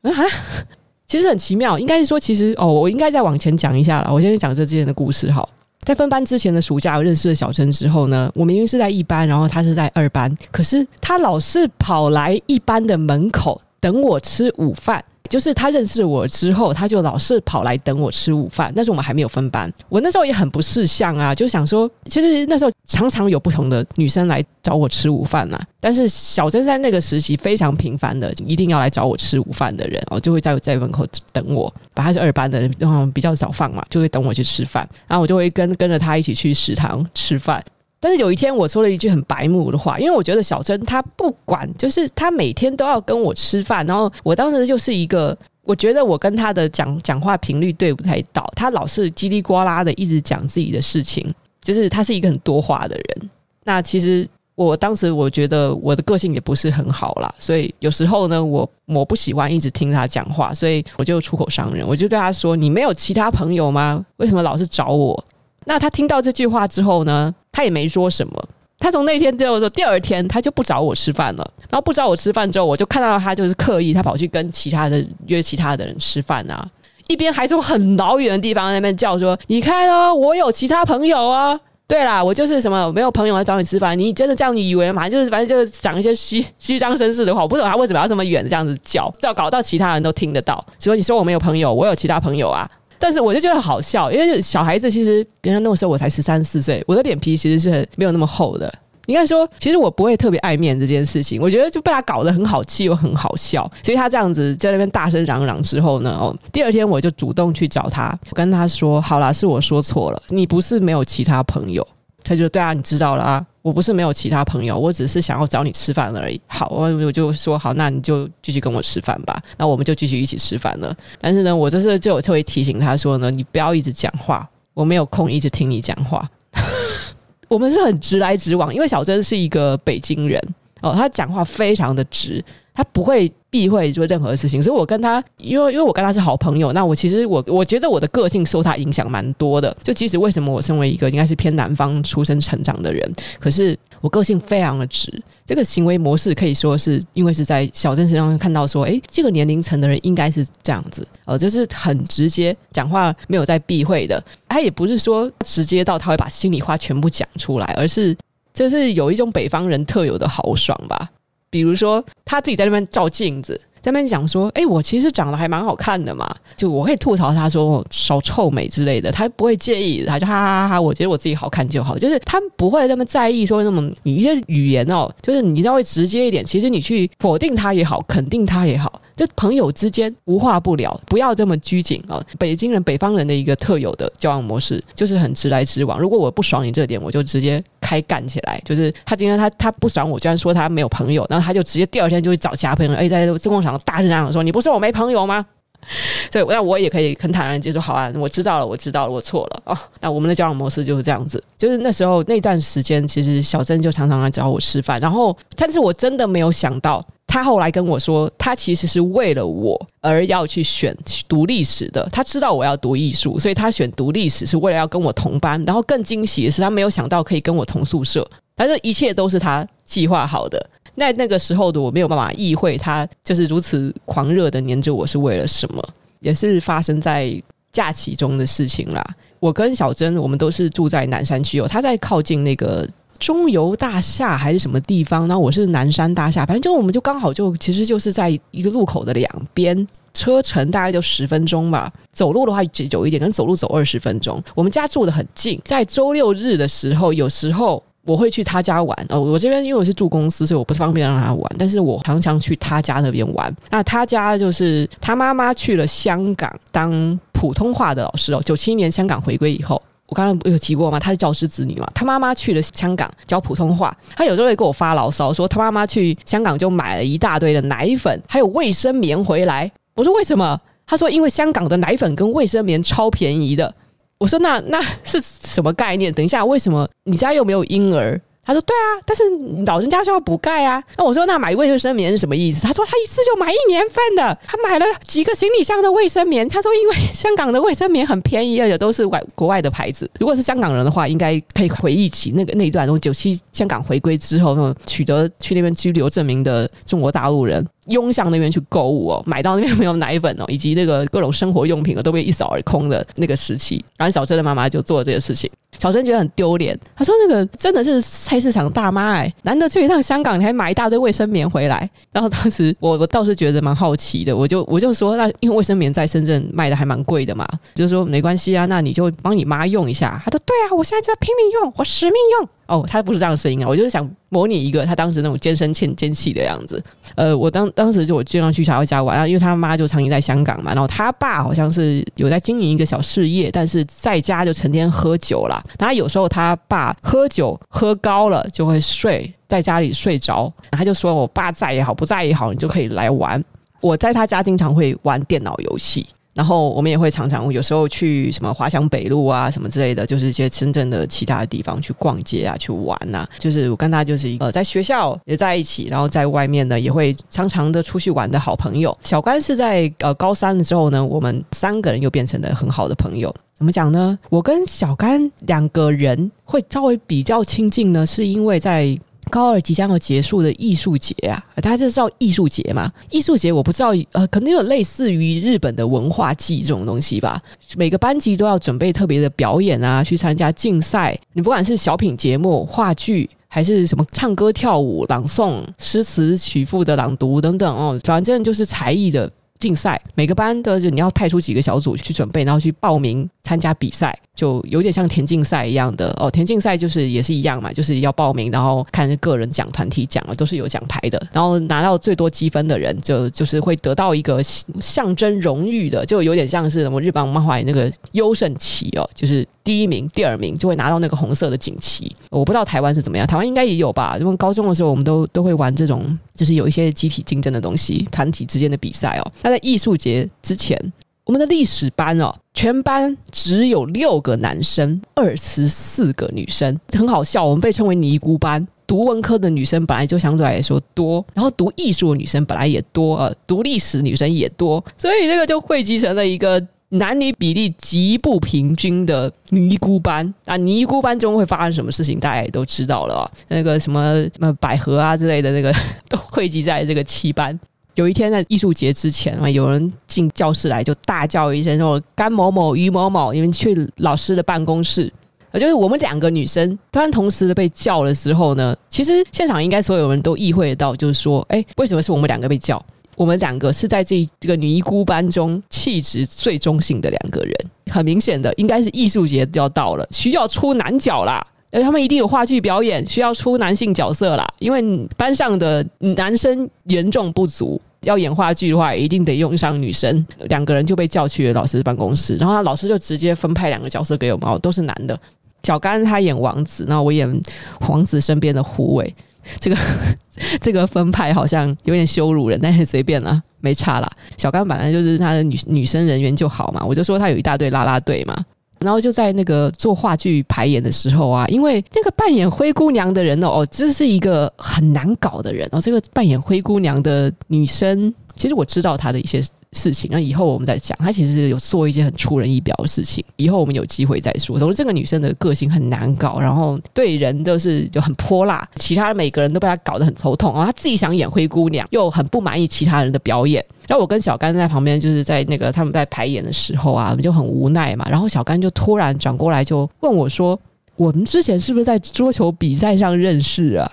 [0.05, 0.13] 啊，
[1.09, 4.13] 其实很奇妙，应该是说，其实哦，我应该再往前讲一下了。
[4.13, 5.49] 我先讲这之前的故事，哈。
[5.87, 15.03] 在分班之前的暑假，我认识了小陈之后呢，我明明是在一班，然后他是在二班，可是他老是跑来一班的门口等我吃午饭。
[15.29, 18.73] 就是他认识我之后，他就老是跑来等我吃午饭。
[18.75, 25.59] 但是我们还没有分班，我那时候也很不识相啊，就想说，其实那时候常常有不同的女生来找我吃午饭呐。
[25.81, 31.73] 但是小珍在那个时期非常频繁的，一定要来找我吃午饭的人哦，就会在在门口等我。
[31.95, 37.63] 反正是二班的人，然后比较早放嘛，就会等我去吃饭，然后我就会跟跟着他一起去食堂吃饭。
[38.03, 53.31] 但是有一天，我说了一句很白目的话，因为我觉得小珍她不管，就是她每天都要跟我吃饭，然后我当时就是一个，我觉得我跟她的讲讲话频率对不太到，她老是叽里呱啦的一直讲自己的事情，就是她是一个很多话的人。
[53.63, 64.05] 那其实我当时我觉得我的个性也不是很好啦，所以有时候呢，我我不喜欢一直听她讲话，所以我就出口伤人，我就对她说：“你没有其他朋友吗？
[64.17, 65.25] 为什么老是找我？”
[65.65, 68.49] 那他听到这句话之后呢，他也没说什么。
[68.79, 71.51] 他从那天之后，说第二天他就不找我吃饭了。
[71.71, 76.69] 然后不找我吃饭之后，我就看到他就是刻意他跑去跟其他的约其他的人吃饭啊，
[77.07, 83.99] 一边还从很老远的地方那边叫说：“你看哦，我有其他朋友啊。”对啦，我就是什么没有朋友来找你吃饭。
[83.99, 85.07] 你真的这样以为吗？
[85.09, 87.43] 就是反正就是讲一些虚 虚张声势的话。
[87.43, 90.65] 我不懂他为什么要这么远这样子叫，叫搞到其他人都听得到。
[90.79, 92.69] 所以你说我没有朋友，我有其他朋友啊。
[93.03, 98.73] 但是我就觉得好笑，因为小孩子其实，人家那个时候我才十三四岁，我的脸皮其实是很没有那么厚的。
[99.07, 103.69] 你看说，其实我不会特别爱面这件事情，我觉得就被他搞得很好气又很好笑。
[103.83, 111.85] 所以他这样子在那边大声嚷嚷之后呢，哦，第二天我就主动去找他，我跟他说：“好啦，是我说错了，你不是没有其他朋友。”
[112.25, 113.47] 他就对啊，你知道了啊。
[113.63, 116.41] 我不是没有其他朋友，我只是想要找你吃饭而已。
[116.49, 119.41] 好，我我就说好，那你就继续跟我吃饭吧。
[119.57, 120.93] 那我们就继续一起吃饭了。
[121.21, 126.29] 但是呢，我这次就特别提醒他说呢，你不要一直讲话，我没有空一直听你讲话。
[127.47, 130.43] 我们是很直来直往，因为小珍是一个北京人
[130.81, 132.45] 哦，他讲话非常的直。
[132.75, 139.77] 他不会避讳做任何事情，所以我跟他，因为因为我跟他是好朋友，那我其实我我觉得我的个性受他影响蛮多的。
[139.83, 145.13] 就即使为什么我身为一个应该是偏南方出生成长的人，可是我个性非常的直。
[145.45, 154.23] 这个行为模式可以说是因为是在小镇身上看到说，诶，这个年龄层的人应该是这样子，呃，就是很直接，讲话没有在避讳的。
[154.49, 158.17] 他也不是说直接到他会把心里话全部讲出来，而是
[158.55, 161.11] 这是有一种北方人特有的豪爽吧。
[161.53, 179.01] 比如说，他自己在那边照镜子，在那边讲说，哎，我其实长得还蛮好看的嘛，就我会吐槽他说少臭美之类的，他不会介意，他就哈哈哈哈，我觉得我自己好看就好，就是他不会那么在意说那么你一些语言哦，就是你稍微直接一点，其实你去否定他也好，肯定他也好。
[179.15, 182.19] 就朋友之间无话不聊，不要这么拘谨啊！
[182.39, 186.01] 北京人、北方人的一个特有的交往模式，就是很直来直往。
[186.01, 188.59] 如果我不爽你这点，我就直接开干起来。
[188.65, 192.95] 就是他今天他他不爽我，居然说他没有朋友，然后他就直接第二天就去找其他朋友。
[192.95, 195.45] 哎，在中共场大声嚷嚷说：“你不是我没朋友吗？”
[196.31, 197.81] 所以，那我也可以很坦然接受。
[197.81, 199.79] 好啊，我知道了，我知道了，我错了哦。
[200.01, 201.43] 那我们的交往模式就是这样子。
[201.59, 205.01] 就是那时候那段时间，其实小珍就常常来找我吃饭。
[205.01, 207.05] 然后，但是我真的没有想到。
[207.25, 210.95] 他后来跟我说，他其实是为了我而要去选
[211.27, 212.07] 读历史的。
[212.13, 215.63] 他知道我要读艺术，所以他选读历史是为了要跟我同班。
[215.65, 218.29] 然后更惊喜的是，他没有想到可以跟我同宿舍。
[218.55, 220.63] 反正一切都是他计划好的。
[220.95, 225.83] 那那个时候的我没有办法意会他就是如此狂热的黏着我是为了什么，
[226.21, 229.05] 也是发生在假期中的事情啦。
[229.41, 232.89] 我跟小珍，我们都是住在南山区哦，他在靠近那个。
[233.19, 235.29] 中油大厦还是什么地方？
[235.29, 241.89] 然后我是南山大厦，反正就我们就刚好就其实就是在一个路口的两边，车程大概就十分钟吧。
[242.13, 244.43] 走路的话久一点，可能走路走二十分钟。
[244.57, 249.07] 我们家住得很近，在周六日的时候，有时候我会去他家玩。
[249.09, 253.55] 哦，我这边因为我是住公司，所以我不方便让他玩，但是我常常去他家那边玩。
[253.71, 259.81] 那他家就是他妈妈去了香港当普通话的老师哦，九七年香港回归以后。
[260.07, 261.01] 我刚刚有提过吗？
[261.01, 261.89] 他是教师子女嘛。
[261.95, 269.71] 他妈妈去了香港教普通话，他有时候会给我发牢骚，说他妈妈去香港就买了一大堆的奶粉，还有卫生棉回来。
[269.95, 270.61] 我说为什么？
[270.85, 273.75] 他说因为香港的奶粉跟卫生棉超便宜的。
[274.23, 276.13] 我说那那是什么概念？
[276.13, 278.21] 等一下，为什么你家又没有婴儿？
[278.45, 279.23] 他说：“对啊，但是
[279.65, 290.11] 老人家需要补钙啊。”那我说：“那买卫生棉是什么意思？”他说：“他一次就买一年份的，他买了几个行李箱的卫生棉。”他说：“因为香港的卫生棉很便宜，而且都是外国外的牌子。
[290.19, 305.51] 如果是香港人的话，应该可以回忆起那个那一段，从九七香港回归之后，取得去那边居留证明的中国大陆人。”涌向那边去购物哦，买到那边没有奶粉哦，以及那个各种生活用品哦都被一扫而空的那个时期，然后小珍的妈妈就做这个事情，
[305.83, 322.49] 小珍觉得很丢脸，她说那个真的是菜市场大妈哎，难得去一趟香港，你还买一大堆卫生棉回来，然后当时我我倒是觉得蛮好奇的，我就 我就说那因为卫生棉在深圳卖的还蛮贵的嘛，就说没关系啊，那你就帮你妈用一下，她说对啊，我现在就要拼命用，我使命用。
[322.73, 323.69] 哦，他不是这样的声音啊！
[323.69, 326.83] 我就是想模拟一个他当时那种尖声欠尖气的样子。
[327.17, 335.63] 呃，我当当时就我经常去他家玩啊，因为他妈就长期在香港嘛，然后他爸好像是有在经营一个小事业，但是在家就成天喝酒啦。
[335.79, 343.45] 然后有时候他爸喝酒喝高了就会睡在家里睡着，然后他就说：“我爸在也好，不在也好，你就可以来玩。”
[343.83, 346.07] 我在他家经常会玩电脑游戏。
[346.35, 353.29] 然后我们也会常常有时候去什么华强北路啊什么之类的，就是一些深圳的其他的地方去逛街啊，去玩呐、啊。
[353.39, 358.97] 就是我跟他就是一个在学校也在一起，然后在外面呢也会常常的出去玩的好朋友。
[359.05, 363.35] 小甘是在呃高三的时候呢，我们三个人又变成了很好的朋友。
[363.55, 364.19] 怎么讲呢？
[364.31, 368.99] 我跟小甘两个人会稍微比较亲近呢，是因为在。
[369.33, 372.93] 高二即将要结束的艺术节啊，大家知道艺术节嘛？
[373.09, 377.41] 艺术节我不知道，呃，可能有类似于日本的文化祭这种东西吧。
[377.79, 381.19] 每个班级都要准备特别的表演啊，去参加竞赛。
[381.33, 389.33] 你不管是小品节目、话剧，还是什么唱歌、跳舞、朗诵、诗词曲赋的朗读等等哦，反正就是才艺的。
[389.63, 396.29] 竞赛，每个班的就你要派出几个小组去准备，然后去报名参加比赛，就有点像田径赛一样的哦。
[396.29, 401.25] 田径赛就是也是一样嘛，就是要报名，然后看个人奖、团体奖啊，都是有奖牌的。
[401.33, 409.47] 然后拿到最多积分的人，就就是会得到一个象征荣誉的，就有点像是什么日本漫画那个优胜旗哦，就是。
[409.65, 412.15] 第一名、第二名就会拿到那个红色的锦旗。
[412.31, 414.17] 我不知道台湾是怎么样，台湾应该也有吧？
[414.19, 419.33] 因为高中的时候我们都都会玩这种，就是有一些集体竞争的东西，团体之间的比赛哦。
[419.43, 420.77] 那在艺术节之前，
[421.25, 427.45] 我们的历史班哦，全班只有六个男生，二十四个女生，很好笑。
[427.45, 428.67] 我们被称为尼姑班。
[428.85, 436.63] 读文科的女生本来就相对来说多，然后读艺术的女生本来也多，呃，读历史女生也多，所以这个就汇集成了一个。
[436.93, 443.31] 男女比例极不平均的尼姑班啊，尼姑班中会发生什么事情，大家也都知道了啊。
[443.49, 445.75] 那个什么什么百合啊之类的，那个
[446.09, 447.59] 都汇集在这个七班。
[447.95, 455.11] 有一天在艺术节之前啊，有人进教室来就大叫一声说：“甘某某、于某某，你们去老师的办公室。”
[455.53, 462.83] 啊，就是我们两个女生突然同时的被叫的时候呢，其实现场应该所有人都意会到，就是说，哎，为什么是我们两个被叫？
[463.17, 467.55] 我们两个是在这这个尼姑班中气质最中性的两个人，
[467.91, 471.47] 很明显的应该是艺术节就要到了，需要出男角啦。
[471.71, 480.27] 呃，他们一定有话剧表演，需要出男性角色啦，因为班上的男生严重不足，要演话剧的话，一定得用上女生。
[480.51, 485.19] 两个人就被叫去了老师办公室，然后老师就直接分派两个角色给我们，都是男的。
[485.63, 487.41] 小甘他演王子，那我演
[487.89, 489.15] 王子身边的护卫。
[489.61, 489.77] 这个
[490.61, 494.11] 这个分派好像有点羞辱人，但是随便啦，没差啦。
[494.37, 498.45] 小刚本来就是他的女女生人缘就好嘛，我就说他有一大队啦啦队嘛。
[498.81, 505.81] 然后就在那个做话剧排演的时候啊，因为那个扮演灰姑娘的人哦，哦，这是一个很难搞的人哦。
[505.81, 509.41] 这个扮演灰姑娘的女生，其实我知道她的一些
[509.73, 510.97] 事情，那以后我们再讲。
[510.99, 514.59] 她其实有做一些很出人意表的事情，以后我们有机会再说。
[514.59, 520.67] 总之，这个女生的个性很难搞，然后对人都是就很泼辣，其他每个人都被她搞得很头痛啊。
[520.67, 523.65] 她自己想演灰姑娘，又很不满意其他人的表演。
[523.89, 528.07] 然后我跟小甘在旁边，就是在那个他们在排演的时候啊，我们就很无奈嘛。
[528.09, 530.59] 然后小甘就突然转过来就问我说
[530.97, 533.91] ：“我们之前是不是在桌球比赛上认识啊？”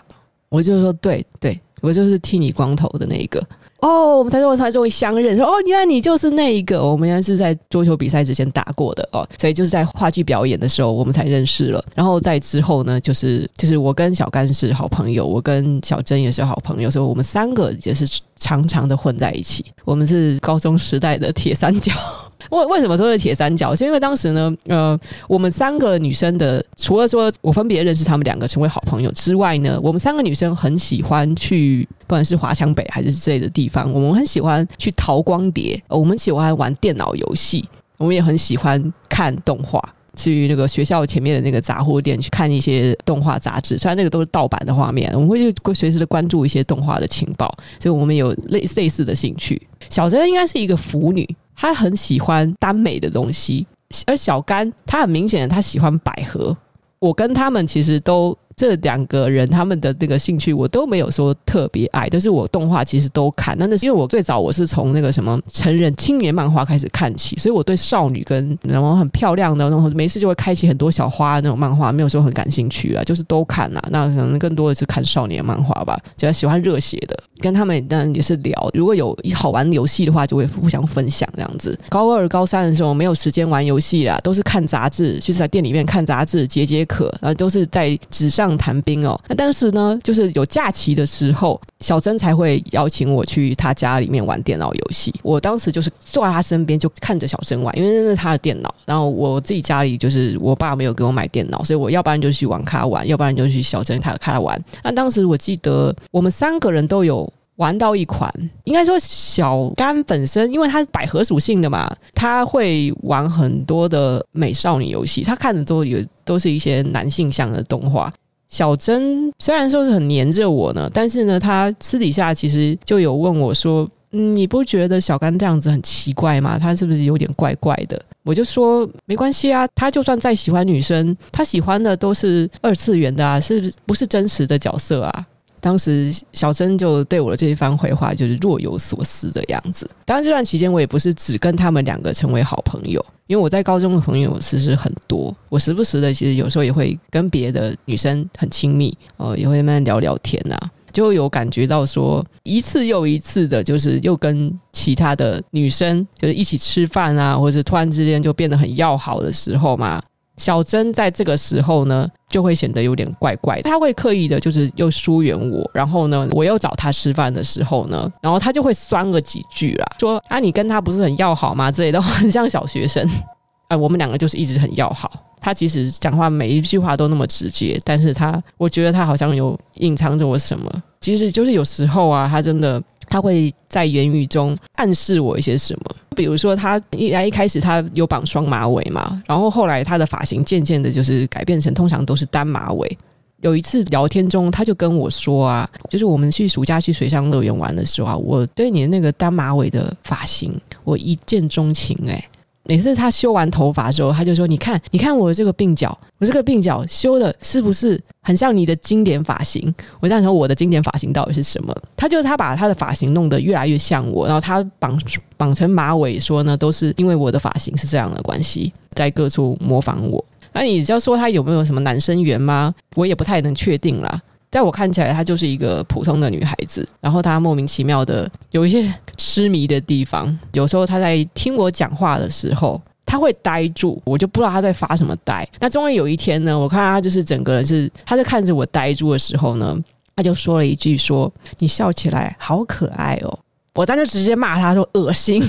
[0.50, 3.42] 我就说：“对对，我就是剃你光头的那个。”
[3.82, 11.84] 哦，我们才终才终于相认，说哦，原来你就是那一个，我们原来是在桌球比赛之前打过的哦，所以就是在话剧表演的时候我们才认识了。
[11.96, 18.06] 然后在之后呢，就是就是我跟小甘是好朋友，我跟小珍也是好朋友，所以我们三个也是
[18.40, 19.64] 常常的混在一起。
[19.86, 21.94] 我们是高中时代的铁三角。
[22.50, 23.76] 为为什么说是铁三角？
[23.76, 37.68] 是因为当时呢，呃，我们三个女生的，除了说我分别认识他们两个成为好朋友之外呢，我们三个女生很喜欢去，不管是华强北还是之类的地方，我们很喜欢去淘光碟，我们喜欢玩电脑游戏，
[37.98, 39.84] 我们也很喜欢看动画，
[40.24, 49.62] 去那个学校前面的那个杂货店去看一些动画杂志，虽然那个都是盗版的画面，我们会去随时的关注一些动画的情报，所以我们有类类似的兴趣。
[49.90, 51.28] 小珍应该是一个腐女。
[51.56, 53.68] 她很喜欢耽美的东西，
[54.06, 56.56] 而小甘她很明显的她喜欢百合。
[57.00, 58.38] 我跟他们其实都。
[58.60, 63.56] 这两个人他们的那个兴趣我都没有说特别爱，但是我动画其实都看。
[63.58, 73.82] 那那是因为我最早我是从那个什么成人青年漫画开始看起，所以我对少女跟然后很漂亮的那种没事就会开启很多小花那种漫画没有说很感兴趣啊，就是都看啊。
[73.92, 77.18] 那可能更多的是看少年漫画吧，就喜欢热血的。
[77.40, 81.80] 跟他们当然也是聊，如果有好玩的游戏的话，就会互相分享这样子。
[81.88, 88.49] 高二高三的时候没有时间玩游戏啦，都是看杂志，就是在店里面看杂志解解渴，然后都是在纸上。
[88.58, 95.14] 谈兵哦，那当时呢，就是有假期的时候，小珍才会邀请我去他家里面玩电脑游戏。
[95.24, 98.74] 我当时就是坐在他身边，就看着小珍玩，因为那是他的电脑。
[98.86, 104.62] 然后我自己家里就是我爸没有给我买电脑，所以我要不然就去网咖玩，要不然就去小珍他他玩。
[104.84, 108.34] 那当时我记得我们三个人都有玩到一款，
[108.64, 118.12] 应该说小甘本身，因为他是百合属性的嘛，他会玩很多的美少女游戏，他看的都有都是一些男性向的动画。
[118.50, 126.58] 小珍虽然说是很黏着我呢，但是呢，他私底下其实就有问我说：“嗯，你不觉得小甘这样子很奇怪吗？
[126.58, 135.26] 他是不是有点怪怪的？”我就说：“没关系啊，他就算再喜欢女生，他喜欢的都是二次元的啊，是不是真实的角色啊？”
[135.62, 139.90] 当时小珍就对我的这一番回话就是若有所思的样子。
[140.06, 150.58] 当然这段期间我也不是只跟他们两个成为好朋友，因为我在高中的朋友其实很多，我时不时的其实有时候也会跟别的女生很亲密，哦，也会慢慢聊聊天呐、
[150.92, 160.02] 就有感觉到说一次又一次的，就是又跟其他的女生就是一起吃饭啊，或者突然之间就变得很要好的时候嘛。
[160.40, 165.70] 小珍在这个时候呢，就会显得有点怪怪，他会刻意的，就是又疏远我。
[165.74, 171.72] 然后呢，我又找他吃饭的时候呢，然后他就会酸了几句啦，说啊，你跟他不是很要好吗？
[171.72, 173.08] 之类的，很像小学生。
[173.68, 175.12] 啊，我们两个就是一直很要好。
[175.42, 180.84] 他其实讲话每一句话都那么直接，但是他，我觉得他好像有隐藏着我什么。
[181.00, 182.82] 其实就是有时候啊，他真的。
[183.10, 192.98] 他会在言语中暗示我一些什么，比如说他一来一开始他有绑双马尾嘛，然后后来他的发型渐渐的就是改变成通常都是单马尾。
[193.42, 200.54] 有一次聊天中，他就跟我说啊，就是我们去暑假去水上乐园玩的时候啊，我对你的那个单马尾的发型，
[200.84, 202.30] 我一见钟情哎、
[202.66, 211.76] 每次他修完头发之后，他就说：“你看，你看我这个鬓角，我这个鬓角修的是不是很像你的经典发型？”我在想，我的经典发型到底是什么？
[211.98, 215.00] 他就是他把他的发型弄得越来越像我，然后他绑
[215.36, 220.24] 绑成马尾，说呢，都是因为我的发型是这样的关系，在各处模仿我。
[220.52, 222.74] 那你要说他有没有什么男生缘吗？
[222.96, 224.22] 我也不太能确定啦。
[224.52, 226.88] 在我看起来，她就是一个普通的女孩子。
[227.00, 230.38] 然后她莫名其妙的有一些痴迷的地方。
[230.54, 235.48] 有时候她在听我讲话的时候，她会呆住，我就不知道她在发什么呆。
[235.60, 239.78] 那终于有一天呢，我看她就是整个人是，她在看着我呆住的时候呢，
[240.16, 243.40] 她就说了一句说：“你笑起来好可爱哦。”
[243.76, 245.44] 我当时直接骂她说：“恶心。”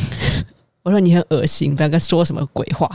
[0.83, 2.91] 我说：“你很恶心，不要跟说什么鬼话。”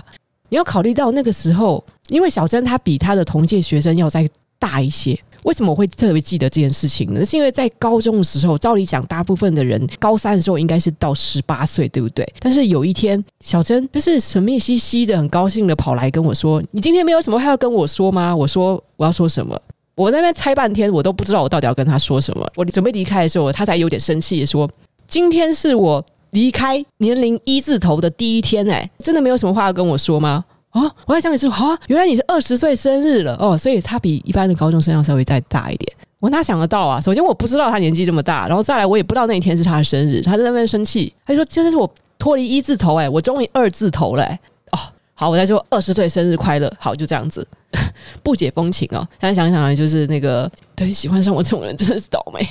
[0.49, 4.27] 你要考虑到那个时候，因为小珍她比她的同届学生要再
[4.59, 5.19] 大一些。
[5.45, 7.23] 为什么我会特别记得这件事情呢？
[7.23, 12.27] 是因为在高中的时候，照理讲，大部分的人高三的时候应该是到十八岁，对不对？
[12.39, 19.59] 但是有一天，小珍就是神秘兮兮的，很高兴的跑来跟我说：“你今天没有什么话要跟我说吗？”我说：“我要说什么？”
[19.93, 22.45] 我在那猜半天，我都不知道我到底要跟他说什么。
[22.55, 24.67] 我准备离开的时候，他才有点生气说
[25.07, 30.43] ：“今天是我离开年龄一字头的第一天，哎，真的没有什么话要跟我说吗？”
[30.75, 35.97] 哦，我在想你是啊，原来你是二十岁生日了哦，所以他比一般的高中生要稍微再大一点。
[36.19, 36.99] 我哪想得到啊？
[36.99, 40.21] 首先我不知道他年纪这么大，然后再来我也不知道那一天是他的生日。
[40.21, 44.37] 他在那边生气，他就说：“这是我脱离一字头哎，我终于二字头了哎。”
[44.73, 44.79] 哦，
[45.13, 46.69] 好，我再说二十岁生日快乐。
[46.77, 47.47] 好，就这样子，
[48.21, 49.07] 不解风情哦。
[49.21, 52.45] 现在想想就是那个，对，喜欢上我这种人真的是倒霉。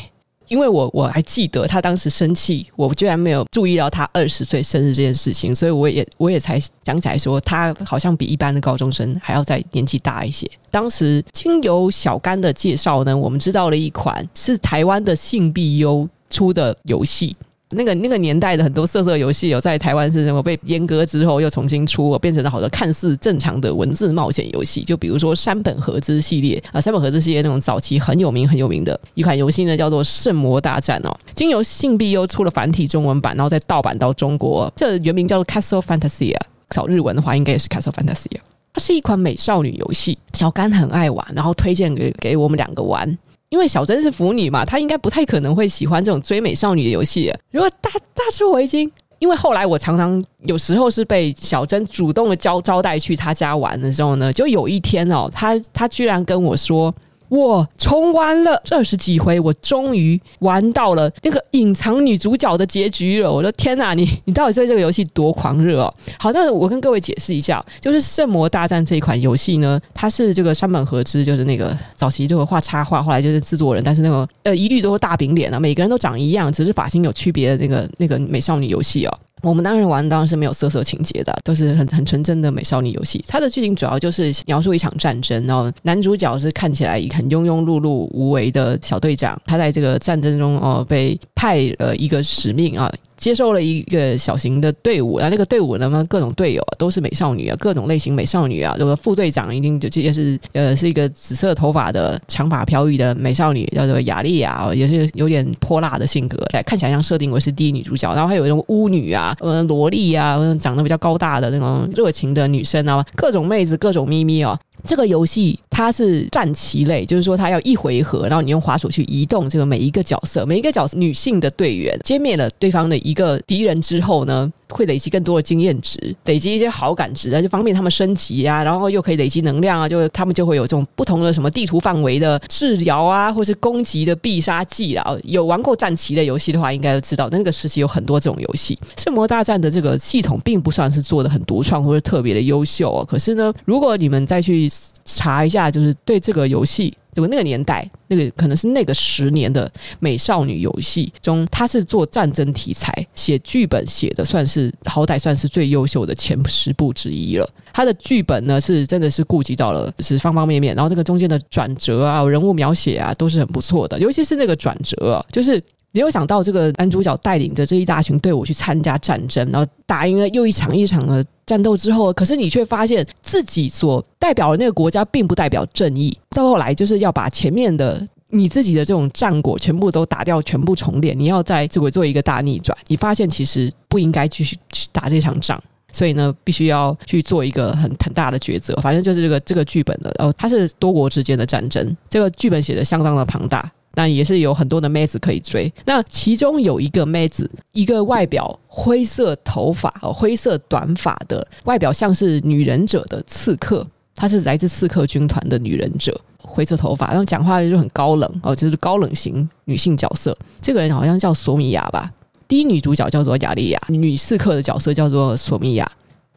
[0.49, 10.51] 因为我我还记得他当时生气，我居然没有注意到他二十岁生日这件事情，所以我也我也才想起来说，他好像比一般的高中生还要再年纪大一些。
[10.71, 17.37] 当时经由小甘的介绍呢，我们知道了一款是台湾的性必优出的游戏。
[17.71, 24.83] 那个那个年代的很多色色游戏，有在台湾是什么被阉割之后又重新出，变成了好多看似正常的文字冒险游戏。
[24.83, 31.17] 就比如说山本和之系列啊，山本和之系列那种早期很有名很有名的一款游戏呢，叫做《圣魔大战》哦。
[31.35, 36.47] 经由信必优出了繁体中文版，然后再盗版到中国，这原名叫做 Castle Fantasy 啊。
[36.71, 38.45] 找日文的话，应该也是 Castle Fantasy 啊。
[38.73, 43.19] 它是一款美少女游戏，小甘很爱玩，然后推荐给给我们两个玩。
[43.55, 47.33] 因为小珍是腐女嘛，她应该不太可能会喜欢这种追美少女的游戏。
[47.53, 48.91] 如果大大吃围巾，
[49.21, 56.93] 因为后来我常常有时候是被小珍主动的招招待去她家玩的时候呢，就有一天哦，她她居然跟我说。
[57.35, 63.33] 我重玩了二十几回，我终于玩到了那个隐藏女主角的结局了。
[63.33, 65.95] 我的天哪，你你到底对这个游戏多狂热哦？
[66.17, 79.19] 好，那我跟各位解释一下，就是《圣魔大战》这一款游戏呢，它是这个山本和之，就是那个早期就会画插画，后来就是制作人，但是那个呃一律都是大饼脸啊，每个人都长一样，只是发型有区别的那个那个美少女游戏哦。
[79.45, 83.23] 我们当然玩当然是没有色色情节的，都是很很纯真的美少女游戏。
[83.29, 92.93] 它的剧情主要就是描述一场战争，然后男主角是看起来很庸庸碌碌、无为的小队长，他在这个战争中哦被派了一个使命啊。
[93.17, 98.75] 接受了一个小型的队伍，然后那个队伍呢，各种队友都是美少女啊，各种类型美少女啊。
[98.79, 108.13] 这个副队长一定就这也是呃，是一个紫色头发的长发飘逸的美少女，叫做雅莉亚，也是有点泼辣的性格，来看起来像设定为是第一女主角。
[108.15, 114.59] 然后还有一种巫女啊，呃，萝莉啊，长得比较高大的那种热情的女生啊，各种妹子，各种咪咪哦。
[114.85, 135.17] 这个游戏它是战棋类，就是说它要一回合，然后你用滑鼠去移动这个每一个角色，每一个角色女性的队员歼灭了对方的一个敌人之后呢，会累积更多的经验值，累积一些好感值啊，就方便他们升级啊，然后又可以累积能量啊，就他们就会有这种不同的什么地图范围的治疗啊，或是攻击的必杀技啊。
[135.23, 138.77] 有玩过战棋类游戏的话，应该都知道那个时期有很多这种游戏。
[138.99, 144.69] 圣魔大战的这个系统并不算是做的很独创或者特别的优秀哦，可是呢，如果你们再去
[145.05, 146.93] 查一下，就是对这个游戏。
[147.15, 149.71] 就那个年代，那个可能是那个十年的
[150.01, 157.49] 美少女游戏中，他是做战争题材，写剧本写的算是好歹算是最优秀的前十部之一了。
[157.73, 165.63] 他的剧本呢是真的是顾及到了是方方面面，然后这个中间的转折啊、人物描写啊都是很不错的，尤其是那个转折啊，就是。
[165.97, 176.19] 没有想到，这个男主角带领着这一大群队伍去参加战争，然后打赢了又一场一场的战斗之后，可是你却发现自己所代表的那个国家并不代表正义。
[176.31, 178.05] 到后来就是要把前面的
[178.35, 181.19] 你自己的这种战果全部都打掉，全部重练。
[181.19, 185.59] 你要在这个做一个大逆转，你发现其实不应该继续去打这场仗，
[185.93, 188.75] 所以呢，必须要去做一个很很大的抉择。
[188.83, 193.71] 反正就是这个这个剧本的，哦，它是多国之间的战争，这个剧本写的相当的庞大。
[193.97, 195.73] 那也是有很多的妹子可以追。
[195.87, 203.87] 那其中有一个妹子，一个外表灰色头发、灰色短发的，外表像是女忍者的刺客。
[204.17, 210.37] 她是来自刺客军团的女忍者，灰色头发，然后讲话就很高冷哦，就是高冷型女性角色。
[210.61, 212.11] 这个人好像叫索米娅吧？
[212.47, 215.91] 第一女主角叫做雅莉亚，女刺客的角色叫做索米娅。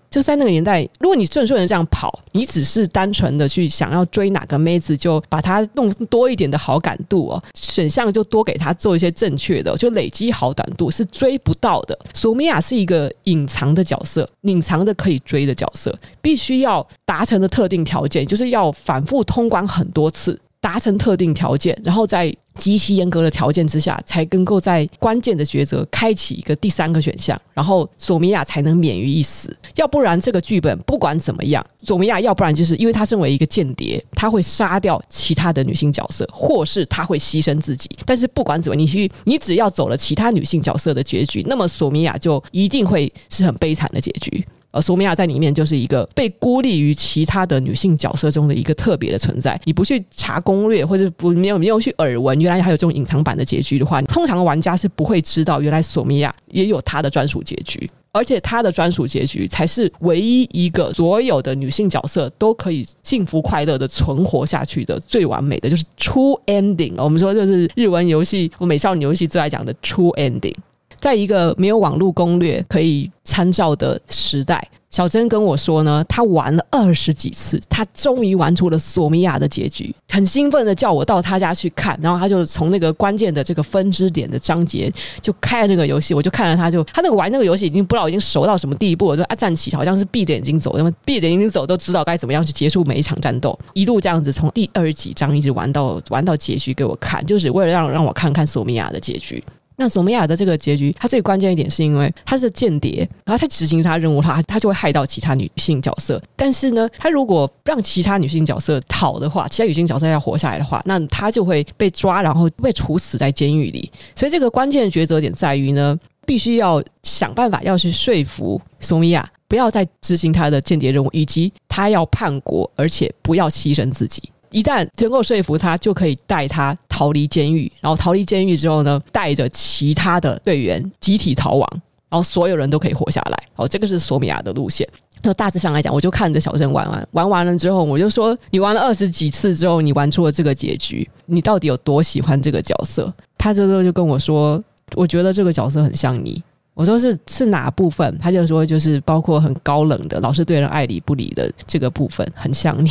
[0.10, 11.98] 就在那个年代，如果你顺顺的这样跑，你只是单纯的去想要追哪个妹子，就把她弄多一点的好感度哦，选项就多给她做一些正确的，就累积好感度是追不到的。
[12.14, 20.40] 索米亚是一个隐藏的角色，隐藏的可以追的角色，必须要达成的特定条件，就是要反复通关很多次。
[20.60, 29.56] 达成特定条件，然后在极其严格的条件之下，才能够在关键的抉择开启一个第三个选项，然后索米亚才能免于一死。
[29.76, 37.90] 要不然，这个剧本不管怎么样，索米亚要不然就是因为他身为一个间谍，他会杀掉其他的女性角色，或是他会牺牲自己。
[38.06, 44.46] 但是不管怎么，你去你只要走了其他女性角色的结局，那么索米亚就一定会是很悲惨的结局。
[44.72, 49.60] 呃，索米亚在里面就是一个被孤立于其他的女性角色中的一个特别的存在。
[49.64, 66.94] 你不去查攻略，或者不没有没有去耳闻，原来还有这种隐藏版的结局的话，通常玩家是不会知道，原来索米亚也有她的专属结局，而且她的专属结局才是唯一一个所有的女性角色都可以幸福快乐的存活下去的最完美的，就是 true ending。
[66.98, 70.54] 我们说就是日文游戏，我美少女游戏最爱讲的 true ending。
[71.00, 84.92] 在一个没有网络攻略可以参照的时代，小珍跟我说呢，她玩了二十几次，她终于玩出了索米亚的结局，很兴奋的叫我到她家去看，然后她就从那个关键的这个分支点的章节
[85.22, 99.44] 就开了那个游戏，我就看了她就她那个玩那个游戏已经不知道已经熟到什么地步了，就啊站起好像是闭着眼睛走，那么闭着眼睛走都知道该怎么样去结束每一场战斗，一路这样子从第二十几章一直玩到玩到结局给我看，就是为了让让我看看索米亚的结局。
[99.80, 106.20] 那索米亚的这个结局，它最关键一点是因为他是间谍，然后他执行他任务，他他就会害到其他女性角色。
[106.36, 113.92] 但是呢，他如果让其他女性角色逃的话，其他女性角色要活下来的话，那他就会被抓，然后被处死在监狱里。
[114.16, 124.24] 所以这个关键的抉择点在于呢，必须要想办法要去说服索米亚不要再执行他的间谍任务，以及他要叛国，而且不要牺牲自己。
[124.58, 127.72] 一旦能够说服他，就可以带他逃离监狱。
[127.80, 131.70] 然后逃离监狱之后呢，带着其他的队员集体逃亡，
[132.10, 133.38] 然后所有人都可以活下来。
[133.56, 134.88] 哦，这个是索米亚的路线。
[135.22, 143.14] 那大致上来讲，我就看着小镇玩玩，玩完了之后，我就说：你玩了二十几次之后，你玩出了这个结局，你到底有多喜欢这个角色？
[143.38, 144.60] 他这时候就跟我说：
[144.96, 146.42] 我觉得这个角色很像你。
[146.74, 148.16] 我说是是哪部分？
[148.20, 152.90] 他就说就是包括很高冷的，老是对人爱理不理的这个部分，很像你。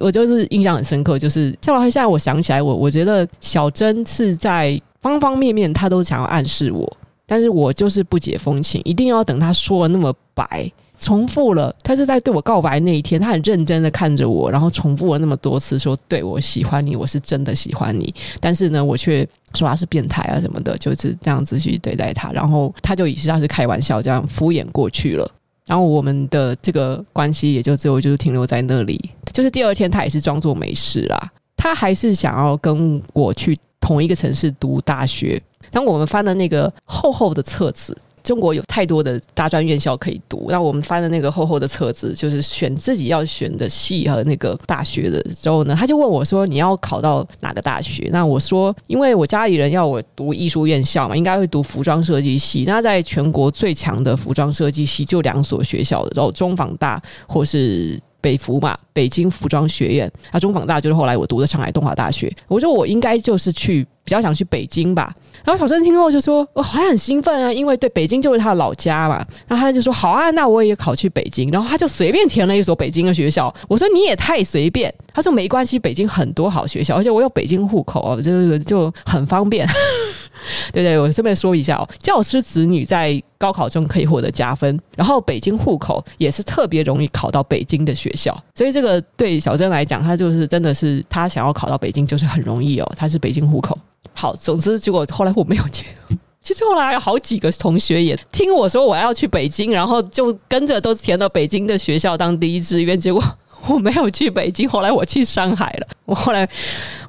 [0.00, 6.96] 我就是印象很深刻，就是像现在我想起来，我我觉得小珍是在方方面面，他都想要暗示我，
[7.26, 25.30] 但是我就是不解风情，一定要等他说了那么白，重复了，他是在对我告白那一天，他很认真的看着我，然后重复了那么多次说，对，我喜欢你，我是真的喜欢你，但是呢，我却说他是变态啊什么的，就是这样子去对待他，然后他就以为他是开玩笑，这样敷衍过去了。
[25.66, 35.42] 然后我们的这个关系也就最后就是停留在那里，就是第二天他也是装作没事啦，他还是想要跟我去同一个城市读大学。
[35.70, 37.96] 当我们翻了那个厚厚的册子。
[38.22, 52.64] 中国有太多的大专院校可以读，那我们翻的那个厚厚的册子，就是选自己要选的系和那个大学的时候呢，他就问我说：“你要考到哪个大学？”那我说：“因为我家里人要我读艺术院校嘛，应该会读服装设计系。
[52.66, 62.34] 那在全国最强的服装设计系就两所学校，然后中纺大或是。”北服嘛，北京服装学院，啊，中纺大就是后来我读的上海东华大学。
[62.48, 65.14] 我说我应该就是去比较想去北京吧。
[65.44, 69.24] 然后小郑听后就说，我还很兴奋啊，因为对北京就是他的老家嘛。
[69.46, 71.48] 然后他就说好啊，那我也考去北京。
[71.52, 73.54] 然后他就随便填了一所北京的学校。
[73.68, 74.92] 我说你也太随便。
[75.14, 79.64] 他说没关系，北京很多好学校，而且我有北京户口哦，就就很方便。
[80.72, 93.78] 对对，我顺便说一下哦，教师子女在高考中可以获得加分，然后北京户口也是特别容易考到北京的学校，所以这个对小珍来讲，他就是真的是他想要考到北京就是很容易哦，他是北京户口。
[94.14, 95.86] 好，总之结果后来我没有去，
[96.42, 103.22] 其实后来有好几个同学也听我说我要去北京，然后就跟着都填到北京的学校当第一志愿，结果
[103.68, 105.86] 我没有去北京，后来我去上海了。
[106.06, 106.48] 我后来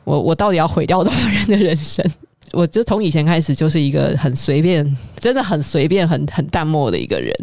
[0.04, 2.06] 我我到底要毁掉多少人的人生？
[2.52, 4.86] 我就从以前开始就是一个很随便，
[5.18, 7.34] 真的很随便、很很淡漠的一个人。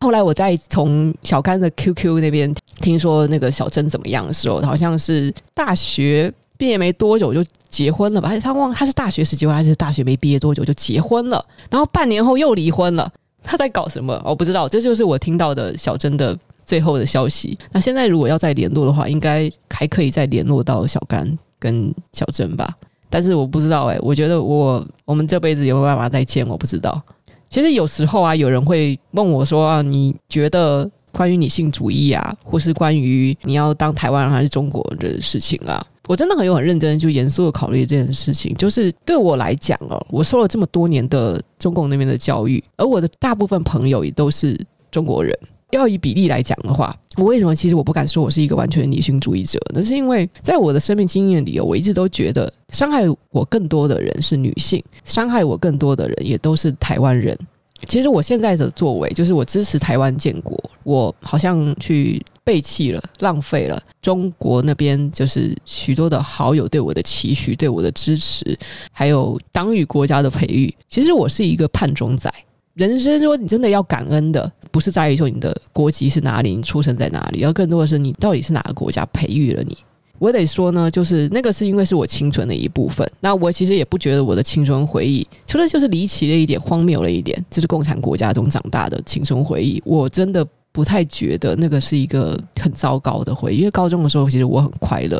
[0.00, 8.28] 后来我在从小甘的 QQ 那边听说那个小珍怎么样的时候，好像是大学毕业没多久就结婚了吧？
[8.28, 11.42] 而且他忘他是大学时结婚还是大学没毕业多久就结婚了？
[11.70, 13.10] 然后半年后又离婚了。
[13.42, 14.20] 他在搞什么？
[14.22, 14.68] 我不知道。
[14.68, 17.58] 这就是我听到的小珍的最后的消息。
[17.72, 21.26] 那现在如果要再联络的话，应该还可以再联络到小甘
[21.58, 22.76] 跟小珍吧。
[23.08, 26.46] 但是我不知道哎、我觉得我我们这辈子有没有办法再见？
[26.46, 27.00] 我不知道。
[27.48, 38.52] 其实有时候啊，有人会问我说啊，你觉得关于女性主义啊，或是关于你要当台湾人还是中国人的事情啊，我真的很有很认真就严肃的考虑这件事情。
[38.56, 44.58] 就是对我来讲哦，我受了这么多年的中共那边的教育，而我的大部分朋友也都是
[44.90, 45.32] 中国人。
[45.70, 49.56] 要以比例来讲的话，我为什么其实我不敢说我是一个完全的女性主义者？
[49.72, 57.38] 那是因为在我的生命经验里，我一直都觉得伤害我更多的人是女性，伤害我更多的人也都是台湾人。
[57.86, 68.58] 其实我现在的作为，就是我支持台湾建国，我好像去背弃了、浪费了中国那边就是许多的好友对我的期许、对我的支持，
[68.92, 70.72] 还有党与国家的培育。
[70.88, 72.32] 其实我是一个叛中仔。
[72.74, 79.76] 人生说你真的要感恩的，不是在于说你的国籍是哪里，你出生在哪里，而更多的是你到底是哪个国家培育了你。
[80.20, 83.10] 我得说呢，就是那个是因为是我青春的一部分。
[83.20, 93.58] 那我其实也不觉得我的青春回忆，除了就是离奇了一点、荒谬了一点，就是共产国家中长大的青春回忆，我真的不太觉得那个是一个很糟糕的回忆。
[93.60, 95.18] 因为高中的时候，其实我很快乐。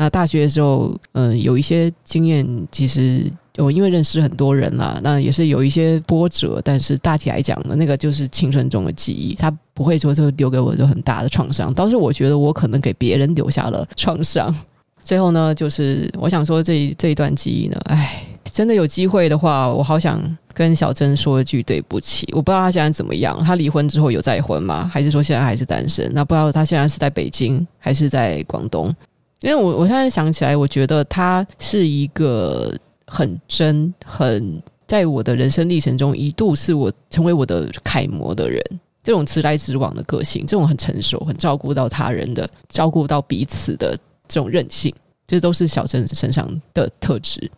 [0.00, 3.30] 那大学的时候，嗯、有一些经验，其实。
[3.58, 11.74] 我因为认识很多人啦，那也是有一些波折，但是大体来讲呢，那个就是青春中的记忆，他不会说就留给我就很大的创伤。
[11.74, 14.54] 倒是我觉得我可能给别人留下了创伤。
[15.02, 20.22] 最后呢，就是我想说这一这一段记忆呢，哎，真的有机会的话，我好想
[20.54, 22.26] 跟小珍说一句对不起。
[22.32, 24.88] 我不知道他现在怎么样，他离婚之后有再婚吗？
[24.90, 26.10] 还是说现在还是单身？
[26.14, 28.94] 那不知道他现在是在北京还是在广东？
[29.40, 32.74] 因为我我现在想起来，我觉得他是一个。
[33.12, 38.62] 很真，很在我的人生历程中一度是我成为我的楷模的人。
[39.02, 44.94] 这种直来直往的个性，这种很成熟、很照顾到他人的、照顾到彼此的这种韧性，
[45.26, 47.50] 这都是小珍身上的特质。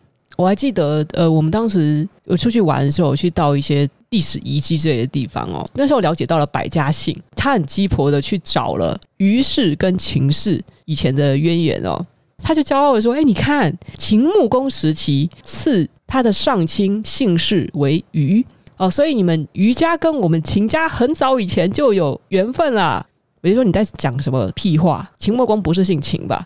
[0.43, 5.64] 我还记得，呃，我们当时我出去玩的时候，去到一些历史遗迹之类的地方哦。
[5.72, 12.05] 那时候了解到了百家姓，他很鸡婆的去找了于氏跟秦氏以前的渊源哦。
[12.43, 18.45] 他就骄傲的说：“哎，你看秦穆公时期赐他的上卿姓氏为于
[18.78, 23.07] 哦，所以你们于家跟我们秦家很早以前就有缘分啦。”
[23.43, 25.09] 我就说你在讲什么屁话？
[25.18, 26.45] 秦穆公不是姓秦吧？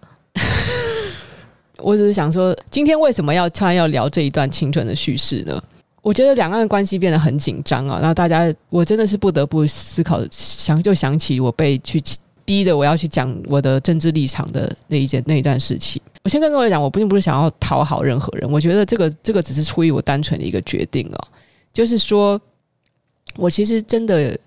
[1.79, 5.62] 我只是想说，今天为什么要突然要聊这一段青春的叙事呢？
[6.03, 12.03] 我觉得两岸关系变得很紧张啊，那大家我真的是不得不思考，想就想起我被去。
[12.47, 16.01] 逼的我要去讲我的政治立场的那一件那一段事情。
[16.22, 21.18] 我先跟各位讲，我并不是想要讨好任何人，我觉得这个这个只是出于我单纯的一个决定哦。
[21.72, 22.41] 就是说，
[23.35, 24.39] 我其实真的，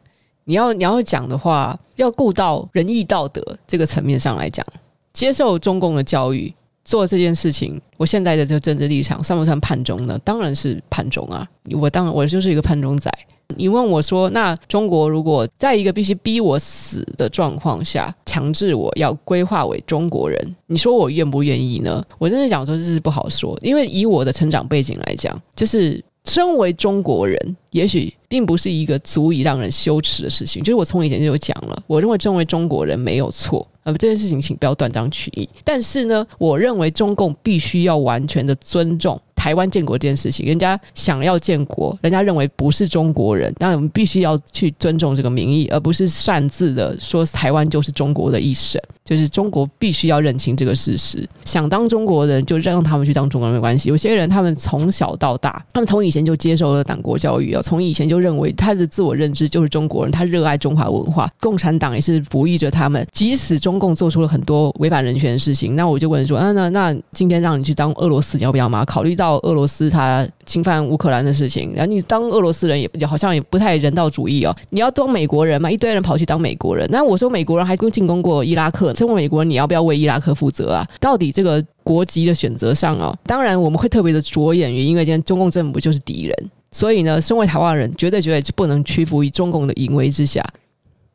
[0.46, 4.66] 你要你要讲的话，要顾到仁义道德这个层面上来讲，
[5.12, 6.54] 接受中共的教育，
[6.90, 10.18] 做这件事情，我现在的这个政治立场算不算叛中呢？
[10.24, 11.48] 当然是叛中啊！
[11.80, 13.12] 我当然我就是一个叛中仔。
[13.56, 30.62] 你问我说：“那中国如果在一个必须逼我死的状况下，强制我要规划为中国人，你说我愿不愿意呢？”我真的讲说这是不好说，因为以我的成长背景来讲，就是身为中国人，也许并不是一个足以让人羞耻的事情。
[30.64, 35.48] 就是我从以前就有讲了，我认为身为中国人没有错，呃，这件事情请不要断章取义。
[35.64, 39.20] 但是呢，我认为中共必须要完全的尊重。
[39.36, 48.82] 台湾建国这件事情，人家想要建国，人家认为不是中国人，那我们必须要去尊重这个民意，而不是擅自的说台湾就是中国的一省。
[49.06, 53.90] 就是中国必须要认清这个事实，想当中国人就让他们去当中国人没关系。
[53.90, 61.30] 有些人他们从小到大，他们从以前就接受了党国教育从以前就认为他的自我认知就是中国人，他热爱中华文化。
[61.40, 68.86] 共产党也是鼓励着他们，即使中共做出了很多违反人权的事情，那我就问说，啊，那那今天让你去当俄罗斯，你要不要吗？
[68.86, 74.56] 考虑到俄罗斯他侵犯乌克兰的事情，然后你当俄罗斯人也也好像也不太人道主义哦。
[74.70, 78.94] 你要当美国人嘛，一堆人跑去当美国人，那我说美国人还进攻过伊拉克。
[78.96, 80.88] 身为美国人，你要不要为伊拉克负责啊？
[81.00, 90.44] 到底这个国籍的选择上啊，当然我们会特别的着眼于，因为今天中共政府就是敌人，所以呢，身为台湾人，绝对绝对就不能屈服于中共的淫威之下。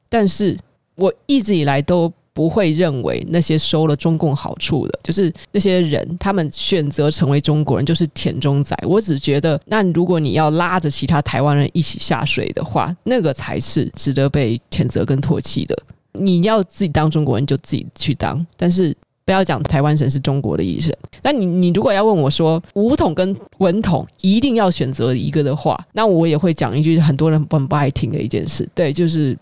[0.08, 0.56] 但是
[0.96, 8.76] 我一直以来都不会认为那些收了中共好处的，就是那些人，他们选择成为中国人就是舔中仔。
[8.82, 15.76] 我只觉得，那如果你要拉着其他台湾人一起下水的话，那个才是值得被谴责跟唾弃的。
[16.12, 20.94] 你要自己当中国人就自己去当，但是不要讲台湾省是中国的一省。
[21.22, 29.36] 那你你如果要问我说武统跟文统一定要选择一个的话，那我也会讲一句很多人很不爱听的一件事，对，就是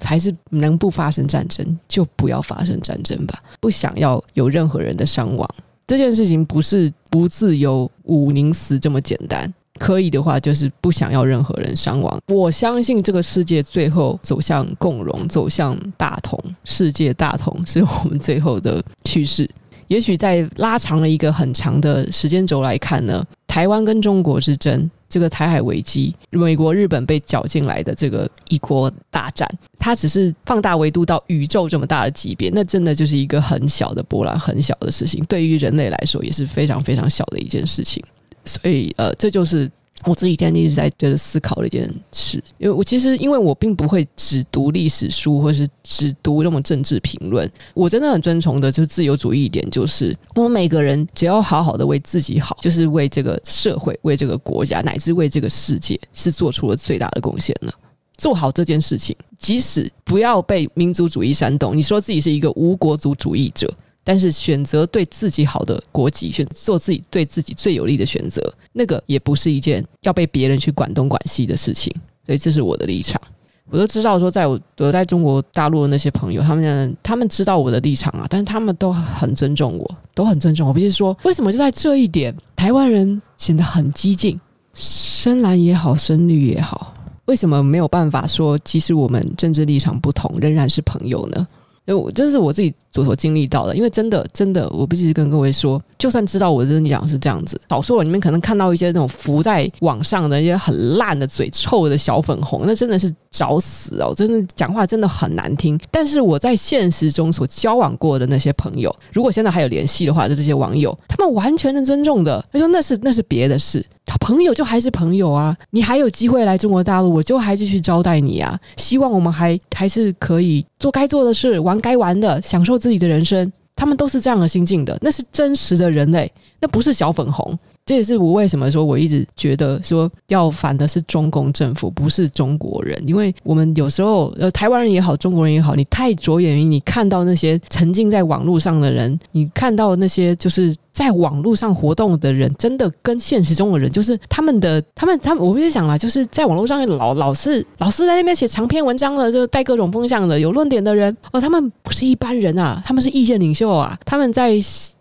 [0.00, 5.48] 还是能不发生战争就不要发生战争吧，不想要有任何人的伤亡。
[5.86, 9.52] 这件事情不是不自由武宁死这么简单。
[9.78, 12.18] 可以的话，就是不想要任何人伤亡。
[12.28, 19.48] 我相信这个世界最后走向共荣，走向大同，世界大同是我们最后的趋势。
[19.88, 29.48] 也许在拉长了一个很长的时间轴来看呢，台湾跟中国之争，这个台海危机，美国、日本被搅进来的这个一国大战，
[29.78, 38.02] 它只是放大维度到宇宙这么大的级别，那真的就是一个很小的波澜，很小的事情，对于人类来说也是非常非常小的一件事情。
[38.46, 39.70] 所以，呃，这就是。
[40.04, 47.50] 我自己现在一直在觉得思考的一件事，因为我其实因为我并不会只读历史书，或是只读那么政治评论。
[47.72, 57.72] 我真的很尊崇的，就是自由主义一点，就是我们每个人只要好好的为自己好，就是为这个社会、为这个国家，乃至为这个世界，是做出了最大的贡献了。
[58.18, 63.74] 做好这件事情，即使不要被民族主义煽动，你说自己是一个无国族主义者。
[64.06, 68.40] 但是选择对自己好的国籍，选做自己对自己最有利的选择，
[68.72, 71.92] 那个也不是一件要被别人去管东管西的事情。
[72.24, 73.20] 所以这是我的立场。
[73.68, 80.72] 我都知道说，在我我在中国大陆的那些朋友，他们他们知道我的立场啊，但是他们都很尊重我，都很尊重我。
[80.72, 84.40] 不是说，为什么就在这一点，台湾人显得很激进，
[84.72, 86.94] 深蓝也好，深绿也好，
[87.24, 91.44] 为什么没有办法说，即使我们政治立场不同，仍然是朋友呢？
[91.86, 104.14] 因为我这是我自己所所经历到的，因为真的真的，我不只是跟各位说，就算知道我真的讲是这样子，少数你们可能看到一些那种浮在网上的一些很烂的嘴臭的小粉红，那真的是找死哦！
[104.16, 105.78] 真的讲话真的很难听。
[105.90, 113.84] 但是我在现实中所交往过的那些朋友，如果现在还有联系的话，就这些网友，他们完全的尊重的，他说那是那是别的事。
[114.20, 118.58] 朋友就还是朋友啊，你还有机会来中国大陆，我就还继续招待你啊。
[118.76, 123.52] 希望我们还还是可以做该做的事，玩该玩的，享受自己的人生。
[123.74, 127.56] 他们都是这样的心境的，那是真实的人类，那不是小粉红。
[127.86, 140.76] 这也是我为什么说我一直觉得说要反的是中共政府，不是中国人，因为我们有时候呃台湾人也好，中国人也好，你太着眼于你看到那些沉浸在网络上的人，你看到那些就是。
[140.96, 154.54] 在网络上活动的人，真的跟现实中的人，就是他们的，他们，他们，我就想了，就是在网络上老老是老是在那边写长篇文章的，就带各种风向的，有论点的人，哦，他们不是一般人啊，他们是意见领袖啊，他们在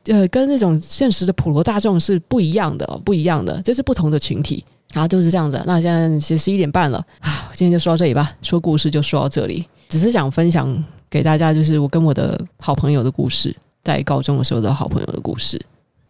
[0.07, 5.63] 呃跟那种现实的普罗大众是不一样的，不一样的，这是不同的群体，然后就是这样子。
[5.65, 15.57] 那现在其实十一点半了啊，今天就说到这里吧，说故事就说到这里，只是想分享给大家，就是我跟我的好朋友的故事，在高中的时候的好朋友的故事。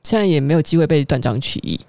[0.06, 1.80] 现在也没有机会被断章取义。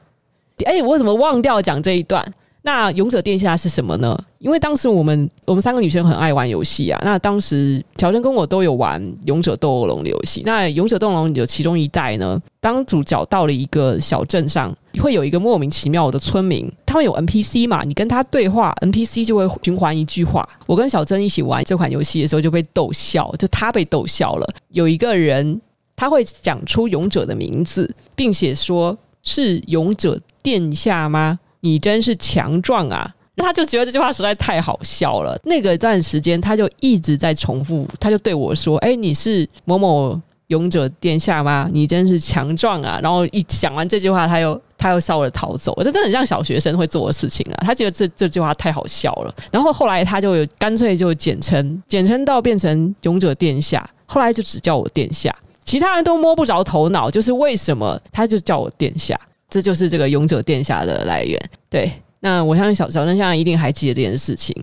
[0.65, 2.27] 哎，我怎么忘掉讲这一段？
[2.63, 4.19] 那勇者殿下是什么呢？
[4.39, 7.01] 因为当时我们我们三个女生很爱玩游戏啊。
[7.05, 10.43] 那当时乔真跟我都有玩勇者斗恶龙的游戏。
[10.45, 17.85] 那勇者斗恶龙有其中一代呢，当主角到了一个小镇上，会有一个莫名其妙的村民，他们有 NPC 嘛？
[17.85, 20.43] 你跟他对话，NPC 就会循环一句话。
[20.67, 24.55] 我跟小珍一起玩这款游戏的时候就被逗笑，就他被逗笑了。
[24.71, 25.61] 有一个人。
[25.97, 31.39] 他会讲出勇者的名字，并且说是勇者殿下吗？
[31.61, 33.13] 你真是强壮啊！
[33.35, 35.37] 那他就觉得这句话实在太好笑了。
[35.45, 41.69] 那个段时间，他就一直在重复，他就对我说：“哎，你是某某勇者殿下吗？
[41.73, 45.75] 你真是强壮啊！”然后一讲完这句话，他又他又笑着逃走。
[45.79, 47.65] 这真的很像小学生会做的事情啊！
[47.65, 49.35] 他觉得这这句话太好笑了。
[49.51, 53.87] 然后后来他就有干脆就简称，简称到变成勇者殿下。
[54.07, 55.35] 后来就只叫我殿下。
[55.67, 59.19] 其他人都摸不着头脑，就是为什么他就叫我殿下，
[59.51, 61.39] 这就是这个勇者殿下的来源。
[61.69, 64.55] 对，那我相信小小真现在一定还记得这件事情。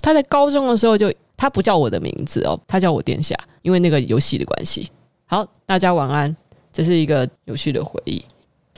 [0.00, 4.88] 他在高中的时候就他不叫我的名字哦，他叫我殿下，因为那个游戏的关系。
[5.26, 6.34] 好，大家晚安，
[6.72, 8.24] 这是一个有趣的回忆。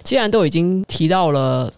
[0.03, 1.73] 既然都已经提到了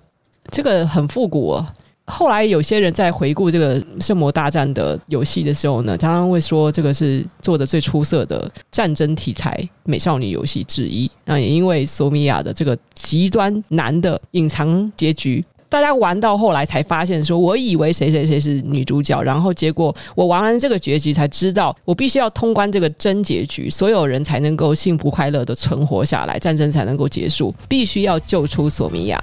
[0.50, 1.66] 这个很复古哦。
[2.06, 11.10] 后来有些人在回顾这个《圣魔大战》的游戏的时候呢，常常会说这个是做的最出色的战争题材美少女游戏之一。
[11.24, 29.20] 那也因为索米亚的这个极端难的隐藏结局，大家玩到后来才发现，说我以为谁谁谁是女主角，然后结果我玩完这个结局才知道，我必须要通关这个真结局，所有人才能够幸福快乐的存活下来，战争才能够结束，必须要救出索米亚。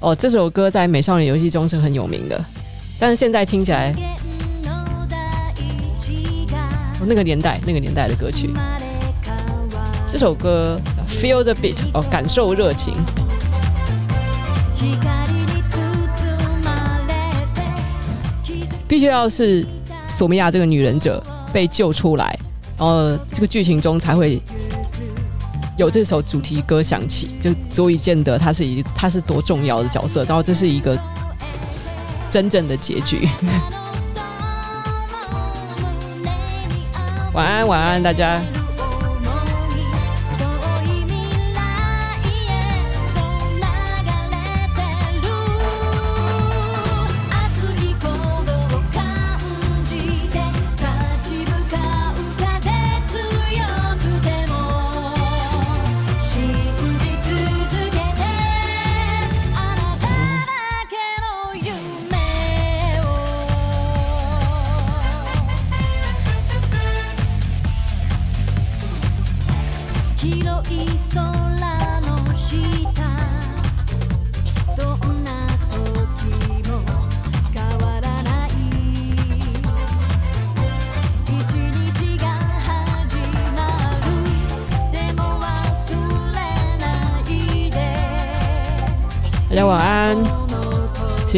[0.00, 2.44] 哦，这首歌在美少女游戏中是很有名的，
[3.00, 3.92] 但是现在听起来，
[7.00, 8.48] 哦，那个年代那个年代的歌曲，
[10.08, 12.94] 这首歌 Feel the Beat 哦，感受热情，
[18.86, 19.66] 必须要是
[20.08, 21.20] 索米亚这个女忍者
[21.52, 22.38] 被救出来，
[22.78, 24.40] 然后这个剧情中才会
[25.78, 30.24] 有这首主题歌响起，就足以见得他是一他是多重要的角色。
[30.24, 30.98] 然后这是一个
[32.28, 33.28] 真正的结局。
[37.32, 38.40] 晚安，晚安，大家。
[38.40, 38.57] 大家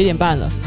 [0.01, 0.60] 七点半了。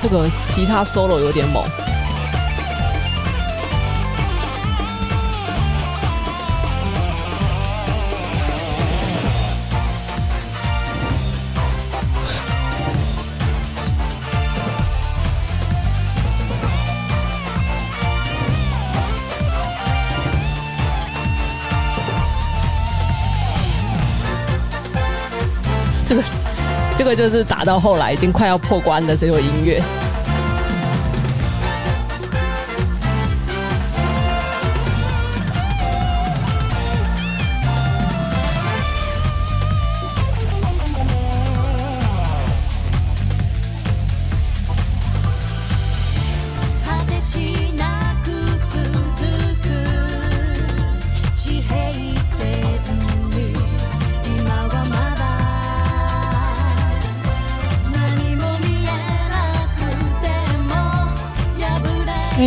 [0.00, 1.89] 这个吉他 solo 有点猛。
[27.00, 29.82] 这个就是打到后来已经快要破关的这首音乐。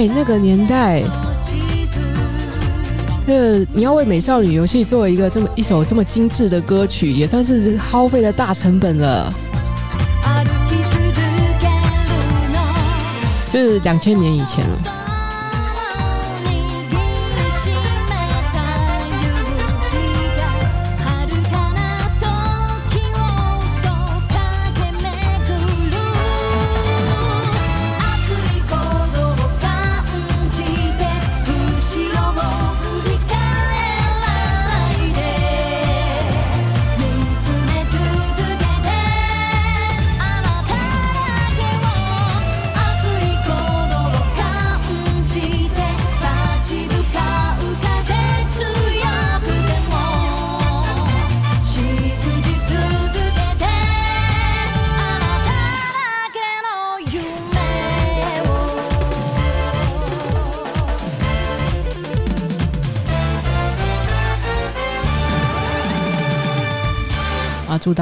[0.07, 1.01] 那个年代，
[3.25, 9.31] 这你要为美少女游戏做一个这么一首这么精致的歌曲，也算是耗费了大成本了。
[13.51, 14.77] 就是两千年以前了。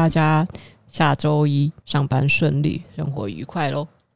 [0.02, 0.48] 大家
[0.88, 3.88] 下周一上班顺利，生活愉快喽！